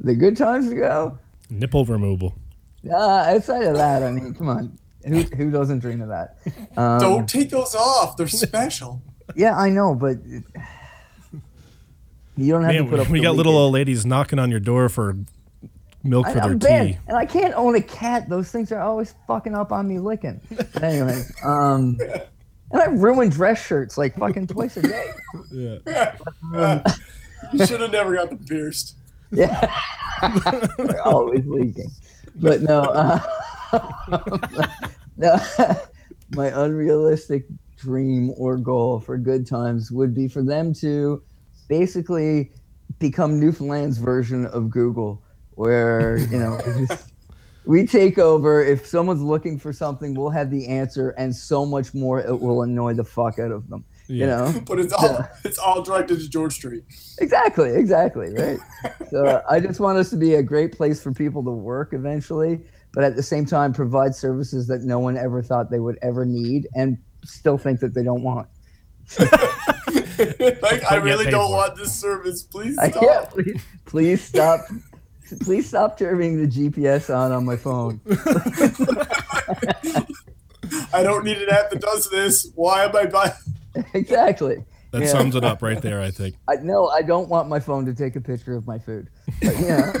The 0.00 0.16
good 0.16 0.36
times 0.36 0.68
to 0.68 0.74
go. 0.74 1.16
Nipple 1.48 1.84
removal. 1.84 2.34
Uh, 2.90 2.96
outside 2.96 3.62
of 3.62 3.76
that, 3.76 4.02
I 4.02 4.10
mean, 4.10 4.34
come 4.34 4.48
on, 4.48 4.76
who 5.06 5.20
who 5.22 5.48
doesn't 5.50 5.78
dream 5.78 6.00
of 6.02 6.08
that? 6.08 6.38
Um, 6.76 6.98
Don't 6.98 7.28
take 7.28 7.50
those 7.50 7.74
off; 7.76 8.16
they're 8.16 8.26
special. 8.28 9.00
Yeah, 9.36 9.56
I 9.56 9.68
know, 9.70 9.94
but 9.94 10.16
it- 10.26 10.42
you 12.36 12.52
don't 12.52 12.64
have 12.64 12.74
Man, 12.74 12.84
to 12.84 12.90
put 12.90 13.00
up. 13.00 13.08
we 13.08 13.20
the 13.20 13.24
got 13.26 13.36
little 13.36 13.52
leakage. 13.52 13.62
old 13.62 13.72
ladies 13.74 14.06
knocking 14.06 14.38
on 14.38 14.50
your 14.50 14.60
door 14.60 14.88
for 14.88 15.16
milk 16.04 16.26
for 16.26 16.34
their 16.34 16.42
I'm 16.44 16.58
bad, 16.58 16.86
tea. 16.86 16.98
and 17.08 17.16
I 17.16 17.26
can't 17.26 17.54
own 17.54 17.74
a 17.76 17.80
cat. 17.80 18.28
Those 18.28 18.50
things 18.50 18.72
are 18.72 18.80
always 18.80 19.14
fucking 19.26 19.54
up 19.54 19.72
on 19.72 19.88
me 19.88 19.98
licking. 19.98 20.40
anyway, 20.82 21.22
um, 21.44 21.98
and 22.70 22.80
I 22.80 22.86
ruin 22.86 23.28
dress 23.28 23.64
shirts 23.64 23.98
like 23.98 24.16
fucking 24.16 24.46
twice 24.48 24.76
a 24.76 24.82
day. 24.82 25.10
Yeah. 25.50 26.16
Um, 26.54 26.82
you 27.52 27.66
should 27.66 27.80
have 27.80 27.92
never 27.92 28.14
got 28.14 28.30
them 28.30 28.44
pierced. 28.46 28.96
Yeah. 29.30 29.70
They're 30.78 31.02
always 31.02 31.46
leaking. 31.46 31.90
But 32.36 32.62
no, 32.62 32.80
uh, 32.80 33.20
no, 35.16 35.38
my 36.30 36.48
unrealistic 36.64 37.44
dream 37.76 38.32
or 38.36 38.56
goal 38.56 39.00
for 39.00 39.18
good 39.18 39.46
times 39.46 39.90
would 39.90 40.14
be 40.14 40.28
for 40.28 40.42
them 40.42 40.72
to 40.74 41.22
basically 41.68 42.52
become 42.98 43.40
Newfoundland's 43.40 43.98
version 43.98 44.46
of 44.46 44.70
Google, 44.70 45.22
where, 45.54 46.18
you 46.18 46.38
know, 46.38 46.60
we 47.64 47.86
take 47.86 48.18
over. 48.18 48.62
If 48.64 48.86
someone's 48.86 49.22
looking 49.22 49.58
for 49.58 49.72
something, 49.72 50.14
we'll 50.14 50.30
have 50.30 50.50
the 50.50 50.66
answer, 50.66 51.10
and 51.10 51.34
so 51.34 51.64
much 51.64 51.94
more 51.94 52.20
it 52.20 52.40
will 52.40 52.62
annoy 52.62 52.94
the 52.94 53.04
fuck 53.04 53.38
out 53.38 53.52
of 53.52 53.68
them. 53.68 53.84
You 54.08 54.26
know? 54.26 54.52
But 54.66 54.78
it's 54.78 54.92
all 54.92 55.26
it's 55.44 55.58
all 55.58 55.82
directed 55.82 56.18
to 56.18 56.28
George 56.28 56.54
Street. 56.54 56.84
Exactly, 57.20 57.74
exactly, 57.74 58.34
right. 58.34 58.58
so 59.10 59.42
I 59.48 59.60
just 59.60 59.80
want 59.80 59.98
us 59.98 60.10
to 60.10 60.16
be 60.16 60.34
a 60.34 60.42
great 60.42 60.72
place 60.72 61.02
for 61.02 61.12
people 61.12 61.42
to 61.44 61.50
work 61.50 61.92
eventually, 61.92 62.60
but 62.92 63.04
at 63.04 63.16
the 63.16 63.22
same 63.22 63.46
time 63.46 63.72
provide 63.72 64.14
services 64.14 64.66
that 64.66 64.82
no 64.82 64.98
one 64.98 65.16
ever 65.16 65.42
thought 65.42 65.70
they 65.70 65.78
would 65.78 65.98
ever 66.02 66.26
need 66.26 66.66
and 66.74 66.98
still 67.24 67.56
think 67.56 67.80
that 67.80 67.94
they 67.94 68.02
don't 68.02 68.22
want. 68.22 68.48
like 69.18 70.90
I 70.90 70.96
get 70.96 71.02
really 71.02 71.30
don't 71.30 71.50
want 71.50 71.76
this 71.76 71.94
service. 71.94 72.42
Please 72.42 72.78
I, 72.78 72.90
stop. 72.90 73.02
yeah, 73.02 73.24
please, 73.30 73.62
please 73.84 74.24
stop. 74.24 74.60
Please 75.42 75.68
stop 75.68 75.98
turning 75.98 76.40
the 76.40 76.46
GPS 76.48 77.14
on 77.14 77.32
on 77.32 77.44
my 77.44 77.56
phone. 77.56 78.00
I 80.92 81.02
don't 81.02 81.24
need 81.24 81.38
an 81.38 81.48
app 81.50 81.70
that 81.70 81.80
does 81.80 82.08
this. 82.10 82.50
Why 82.54 82.84
am 82.84 82.94
I 82.96 83.06
buying? 83.06 83.32
exactly. 83.94 84.64
That 84.90 85.02
Yeah. 85.02 85.08
sums 85.08 85.34
it 85.36 85.44
up 85.44 85.62
right 85.62 85.80
there, 85.80 86.00
I 86.02 86.10
think. 86.10 86.34
I, 86.48 86.56
no, 86.56 86.88
I 86.88 87.02
don't 87.02 87.28
want 87.28 87.48
my 87.48 87.60
phone 87.60 87.86
to 87.86 87.94
take 87.94 88.14
a 88.16 88.20
picture 88.20 88.54
of 88.54 88.66
my 88.66 88.78
food. 88.78 89.08
But, 89.42 89.58
you 89.58 89.68
know, 89.68 89.92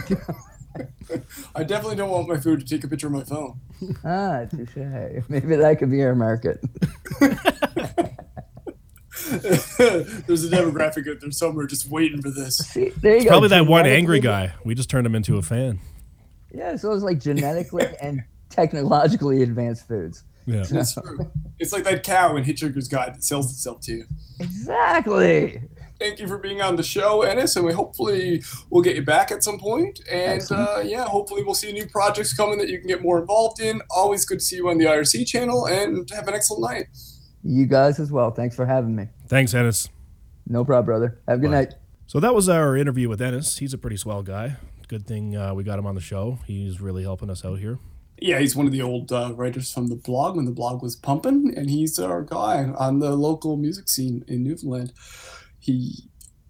I 1.54 1.64
definitely 1.64 1.96
don't 1.96 2.10
want 2.10 2.28
my 2.28 2.36
food 2.38 2.60
to 2.60 2.66
take 2.66 2.84
a 2.84 2.88
picture 2.88 3.06
of 3.06 3.12
my 3.14 3.24
phone. 3.24 3.58
ah, 4.04 4.44
touche. 4.44 4.76
Maybe 5.28 5.56
that 5.56 5.76
could 5.78 5.90
be 5.90 6.02
our 6.02 6.14
market. 6.14 6.60
There's 10.26 10.44
a 10.44 10.48
demographic 10.48 11.10
out 11.10 11.20
there 11.20 11.30
somewhere 11.30 11.66
just 11.66 11.88
waiting 11.88 12.20
for 12.20 12.30
this. 12.30 12.58
See, 12.58 12.90
there 12.90 13.16
you 13.16 13.24
go. 13.24 13.30
Probably 13.30 13.48
that 13.48 13.66
one 13.66 13.86
angry 13.86 14.20
guy. 14.20 14.54
We 14.64 14.74
just 14.74 14.90
turned 14.90 15.06
him 15.06 15.14
into 15.14 15.36
a 15.36 15.42
fan. 15.42 15.80
Yeah, 16.52 16.76
so 16.76 16.92
it's 16.92 17.02
like 17.02 17.20
genetically 17.20 17.86
and 18.02 18.22
technologically 18.50 19.42
advanced 19.42 19.88
foods. 19.88 20.24
Yeah. 20.46 20.64
It's 20.68 20.94
true. 20.94 21.30
It's 21.58 21.72
like 21.72 21.84
that 21.84 22.02
cow 22.02 22.36
in 22.36 22.44
Hitchhiker's 22.44 22.88
Guide 22.88 23.14
that 23.14 23.24
sells 23.24 23.50
itself 23.50 23.80
to 23.82 23.92
you. 23.92 24.04
Exactly. 24.40 25.62
Thank 26.00 26.18
you 26.18 26.26
for 26.26 26.36
being 26.36 26.60
on 26.60 26.74
the 26.74 26.82
show, 26.82 27.22
Ennis, 27.22 27.54
and 27.54 27.64
we 27.64 27.72
hopefully 27.72 28.42
we'll 28.70 28.82
get 28.82 28.96
you 28.96 29.02
back 29.02 29.30
at 29.30 29.44
some 29.44 29.56
point. 29.60 30.00
And 30.10 30.42
uh, 30.50 30.82
yeah, 30.84 31.04
hopefully 31.04 31.44
we'll 31.44 31.54
see 31.54 31.70
new 31.72 31.86
projects 31.86 32.34
coming 32.34 32.58
that 32.58 32.68
you 32.68 32.78
can 32.78 32.88
get 32.88 33.02
more 33.02 33.20
involved 33.20 33.60
in. 33.60 33.80
Always 33.88 34.24
good 34.24 34.40
to 34.40 34.44
see 34.44 34.56
you 34.56 34.68
on 34.68 34.78
the 34.78 34.86
IRC 34.86 35.28
channel, 35.28 35.66
and 35.66 36.10
have 36.10 36.26
an 36.26 36.34
excellent 36.34 36.62
night. 36.62 36.86
You 37.42 37.66
guys 37.66 37.98
as 37.98 38.12
well. 38.12 38.30
Thanks 38.30 38.54
for 38.54 38.66
having 38.66 38.94
me. 38.94 39.08
Thanks, 39.26 39.54
Ennis. 39.54 39.88
No 40.46 40.64
problem, 40.64 40.86
brother. 40.86 41.20
Have 41.28 41.38
a 41.38 41.40
good 41.40 41.50
Bye. 41.50 41.58
night. 41.58 41.74
So 42.06 42.20
that 42.20 42.34
was 42.34 42.48
our 42.48 42.76
interview 42.76 43.08
with 43.08 43.22
Ennis. 43.22 43.58
He's 43.58 43.72
a 43.74 43.78
pretty 43.78 43.96
swell 43.96 44.22
guy. 44.22 44.56
Good 44.88 45.06
thing 45.06 45.36
uh, 45.36 45.54
we 45.54 45.64
got 45.64 45.78
him 45.78 45.86
on 45.86 45.94
the 45.94 46.00
show. 46.00 46.38
He's 46.46 46.80
really 46.80 47.02
helping 47.02 47.30
us 47.30 47.44
out 47.44 47.58
here. 47.58 47.78
Yeah, 48.20 48.38
he's 48.38 48.54
one 48.54 48.66
of 48.66 48.72
the 48.72 48.82
old 48.82 49.10
uh, 49.10 49.32
writers 49.34 49.72
from 49.72 49.88
the 49.88 49.96
blog 49.96 50.36
when 50.36 50.44
the 50.44 50.52
blog 50.52 50.82
was 50.82 50.94
pumping, 50.94 51.52
and 51.56 51.68
he's 51.70 51.98
our 51.98 52.22
guy 52.22 52.64
on 52.64 53.00
the 53.00 53.16
local 53.16 53.56
music 53.56 53.88
scene 53.88 54.24
in 54.28 54.44
Newfoundland. 54.44 54.92
He 55.58 56.08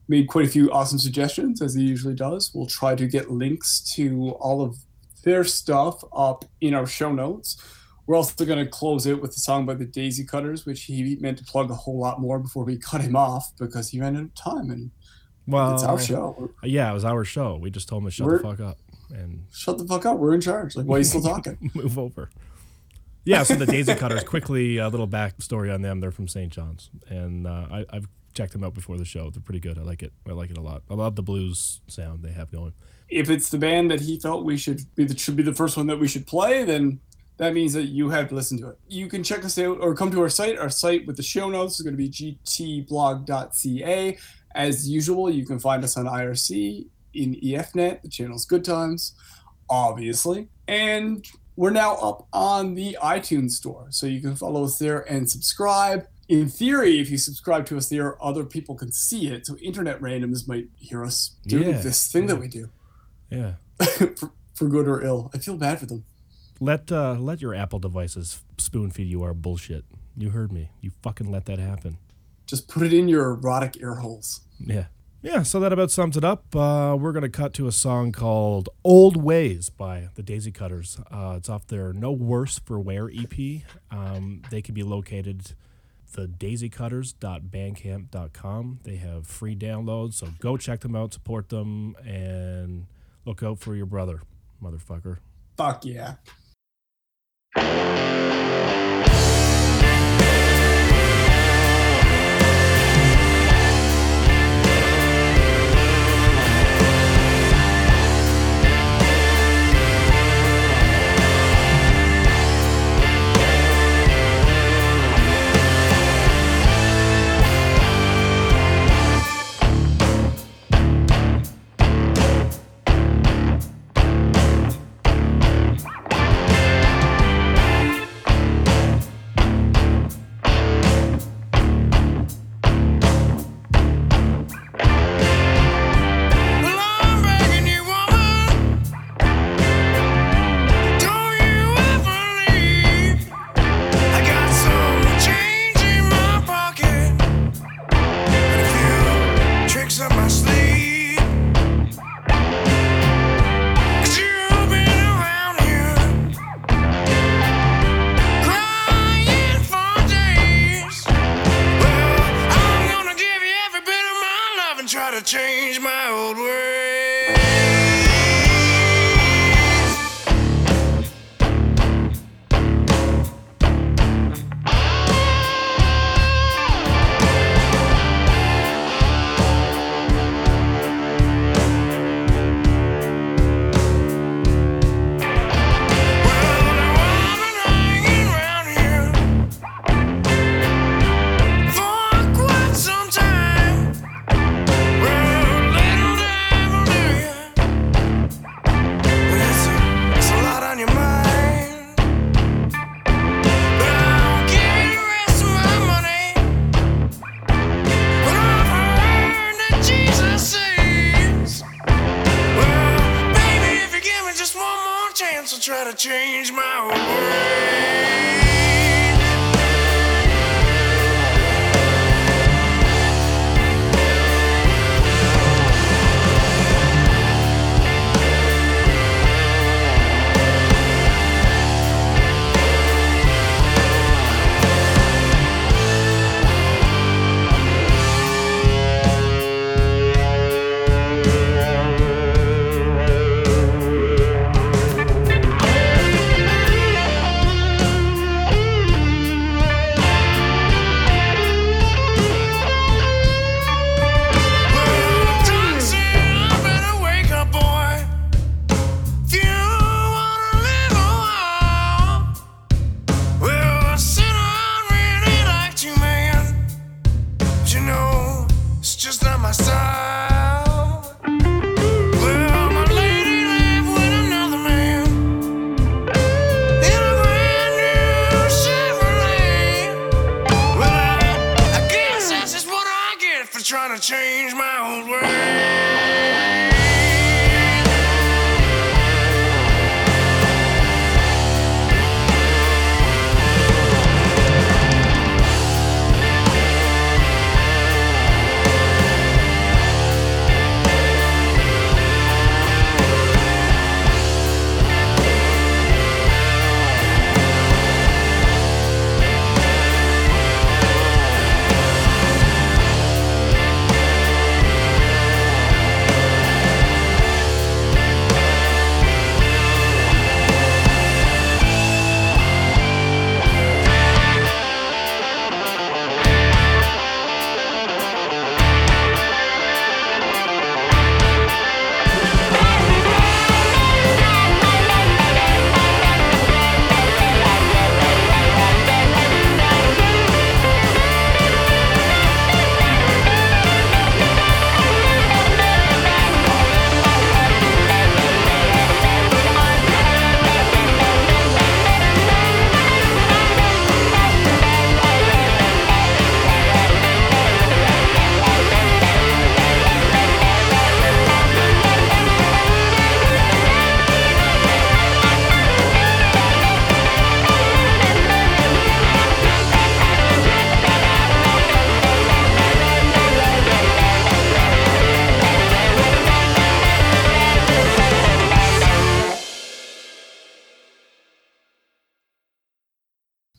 made 0.09 0.29
quite 0.29 0.47
a 0.47 0.51
few 0.51 0.71
awesome 0.71 0.99
suggestions, 0.99 1.63
as 1.63 1.75
he 1.75 1.83
usually 1.83 2.15
does. 2.15 2.51
We'll 2.55 2.67
try 2.67 2.95
to 2.97 3.07
get 3.07 3.31
links 3.31 3.81
to 3.95 4.31
all 4.41 4.61
of 4.61 4.79
their 5.25 5.45
stuff 5.45 6.03
up 6.15 6.45
in 6.61 6.75
our 6.75 6.87
show 6.87 7.13
notes. 7.13 7.57
We're 8.07 8.17
also 8.17 8.45
going 8.45 8.59
to 8.65 8.71
close 8.71 9.07
it 9.07 9.21
with 9.23 9.31
a 9.31 9.41
song 9.41 9.65
by 9.65 9.75
the 9.75 9.85
Daisy 9.85 10.25
Cutters, 10.25 10.67
which 10.67 10.85
he 10.85 11.17
meant 11.21 11.39
to 11.39 11.45
plug 11.45 11.71
a 11.71 11.75
whole 11.75 11.99
lot 12.01 12.21
more 12.21 12.39
before 12.41 12.65
we 12.65 12.77
cut 12.91 13.01
him 13.01 13.15
off 13.17 13.53
because 13.59 13.91
he 13.91 14.01
ran 14.01 14.17
out 14.17 14.23
of 14.25 14.35
time, 14.35 14.71
and 14.71 14.91
Well, 15.47 15.75
it's 15.75 15.85
our 15.85 16.01
show. 16.01 16.51
Yeah, 16.65 16.91
it 16.91 16.95
was 16.95 17.05
our 17.05 17.25
show. 17.25 17.57
We 17.57 17.71
just 17.71 17.89
told 17.89 18.03
him 18.03 18.09
to 18.09 18.11
shut 18.13 18.27
We're- 18.27 18.39
the 18.39 18.45
fuck 18.45 18.61
up 18.61 18.79
and 19.15 19.45
Shut 19.53 19.79
the 19.79 19.85
fuck 19.87 20.07
up. 20.07 20.19
We're 20.19 20.35
in 20.35 20.41
charge. 20.41 20.75
Like, 20.75 20.87
why 20.87 20.97
are 20.97 20.99
you 20.99 21.05
still 21.05 21.23
talking? 21.23 21.71
move 21.75 21.99
over. 21.99 22.31
Yeah, 23.25 23.45
so 23.45 23.55
the 23.55 23.67
Daisy 23.67 23.95
Cutters. 23.95 24.25
Quickly, 24.25 24.79
a 24.79 24.89
little 24.89 25.07
backstory 25.07 25.73
on 25.73 25.83
them. 25.83 26.01
They're 26.01 26.11
from 26.11 26.27
St. 26.27 26.53
John's, 26.53 26.91
and 27.09 27.47
uh, 27.47 27.67
I, 27.71 27.85
I've 27.91 28.09
checked 28.35 28.53
them 28.53 28.65
out 28.65 28.75
before 28.75 28.97
the 28.97 29.05
show. 29.05 29.31
They're 29.31 29.43
pretty 29.43 29.61
good. 29.61 29.79
I 29.79 29.83
like 29.83 30.03
it. 30.03 30.13
I 30.29 30.33
like 30.33 30.51
it 30.51 30.59
a 30.59 30.63
lot. 30.63 30.83
I 30.91 30.95
love 30.95 31.15
the 31.15 31.23
blues 31.23 31.81
sound 31.87 32.25
they 32.25 32.33
have 32.33 32.51
going. 32.51 32.73
If 33.09 33.31
it's 33.31 33.49
the 33.51 33.59
band 33.59 33.91
that 33.93 34.01
he 34.01 34.19
felt 34.19 34.45
we 34.45 34.57
should 34.57 34.81
be 34.97 35.05
the 35.05 35.17
should 35.17 35.37
be 35.37 35.43
the 35.45 35.55
first 35.55 35.77
one 35.77 35.87
that 35.87 36.01
we 36.01 36.09
should 36.09 36.27
play, 36.27 36.65
then 36.65 36.99
that 37.43 37.55
means 37.55 37.73
that 37.73 37.87
you 37.87 38.09
have 38.09 38.29
to 38.29 38.37
listen 38.37 38.57
to 38.61 38.69
it. 38.69 38.79
You 38.87 39.09
can 39.09 39.25
check 39.25 39.45
us 39.45 39.59
out 39.59 39.79
or 39.81 39.97
come 39.97 40.13
to 40.13 40.23
our 40.23 40.29
site. 40.29 40.57
Our 40.59 40.71
site 40.71 41.09
with 41.09 41.17
the 41.17 41.25
show 41.25 41.51
notes 41.51 41.75
is 41.75 41.81
going 41.85 41.93
to 41.93 41.97
be 41.97 42.09
gtblog.ca. 42.09 44.17
As 44.55 44.89
usual, 44.89 45.29
you 45.29 45.45
can 45.45 45.59
find 45.59 45.83
us 45.83 45.97
on 45.97 46.05
IRC 46.05 46.87
in 47.15 47.35
EFNet. 47.35 48.03
The 48.03 48.09
channel's 48.09 48.45
Good 48.45 48.65
Times, 48.65 49.17
obviously. 49.69 50.51
And 50.69 51.27
we're 51.57 51.71
now 51.71 51.97
up 51.97 52.29
on 52.33 52.77
the 52.77 52.97
iTunes 53.03 53.53
store. 53.53 53.87
So 53.91 54.07
you 54.07 54.21
can 54.21 54.37
follow 54.37 54.63
us 54.63 54.79
there 54.79 55.01
and 55.11 55.29
subscribe. 55.29 56.07
In 56.29 56.49
theory, 56.49 57.01
if 57.01 57.11
you 57.11 57.19
subscribe 57.19 57.67
to 57.67 57.77
us 57.77 57.89
there, 57.89 58.25
other 58.25 58.45
people 58.45 58.77
can 58.77 58.93
see 58.93 59.27
it. 59.27 59.47
So 59.47 59.57
internet 59.57 60.01
randoms 60.01 60.47
might 60.47 60.69
hear 60.77 61.05
us 61.05 61.35
doing 61.49 61.71
Yeah, 61.71 61.79
this 61.79 62.07
thing 62.07 62.29
that 62.29 62.37
we 62.37 62.47
do 62.47 62.71
Yeah. 63.31 63.55
for, 63.97 64.15
for 64.55 64.69
good 64.69 64.87
or 64.87 65.03
ill. 65.03 65.29
I 65.35 65.39
feel 65.39 65.57
bad 65.57 65.81
for 65.81 65.87
them. 65.87 66.05
Let 66.63 66.93
uh, 66.93 67.15
let 67.15 67.43
your 67.43 67.57
Apple 67.57 67.81
devices 67.81 68.41
spoon 68.57 68.93
feed 68.93 69.09
you 69.09 69.25
our 69.25 69.35
bullshit. 69.35 69.85
You 70.17 70.31
heard 70.31 70.53
me. 70.53 70.71
You 70.81 70.93
fucking 71.03 71.29
let 71.29 71.47
that 71.47 71.59
happen. 71.59 71.99
Just 72.47 72.69
put 72.69 72.85
it 72.85 72.93
in 72.93 73.09
your 73.09 73.31
erotic 73.31 73.81
ear 73.81 73.97
holes. 73.97 74.43
Yeah. 74.61 74.85
Yeah, 75.23 75.43
so 75.43 75.59
that 75.59 75.73
about 75.73 75.91
sums 75.91 76.17
it 76.17 76.23
up. 76.23 76.55
Uh, 76.55 76.97
we're 76.97 77.11
going 77.11 77.25
to 77.25 77.29
cut 77.29 77.53
to 77.55 77.67
a 77.67 77.73
song 77.73 78.13
called 78.13 78.69
Old 78.85 79.17
Ways 79.17 79.71
by 79.71 80.11
the 80.15 80.23
Daisy 80.23 80.53
Cutters. 80.53 81.01
Uh, 81.11 81.35
it's 81.37 81.49
off 81.49 81.67
their 81.67 81.93
No 81.93 82.13
Worse 82.13 82.61
for 82.61 82.79
Wear 82.79 83.11
EP. 83.13 83.63
Um, 83.91 84.43
they 84.51 84.63
can 84.63 84.73
be 84.73 84.85
located 84.85 85.55
the 86.13 86.29
daisycutters.bandcamp.com. 86.29 88.79
They 88.85 88.97
have 88.97 89.27
free 89.27 89.57
downloads, 89.57 90.15
so 90.15 90.29
go 90.39 90.57
check 90.57 90.79
them 90.81 90.95
out, 90.95 91.13
support 91.13 91.49
them, 91.49 91.97
and 92.07 92.87
look 93.25 93.43
out 93.43 93.59
for 93.59 93.75
your 93.75 93.87
brother, 93.87 94.23
motherfucker. 94.63 95.17
Fuck 95.57 95.85
yeah. 95.85 96.15
Thank 97.55 97.73
you. 97.73 98.82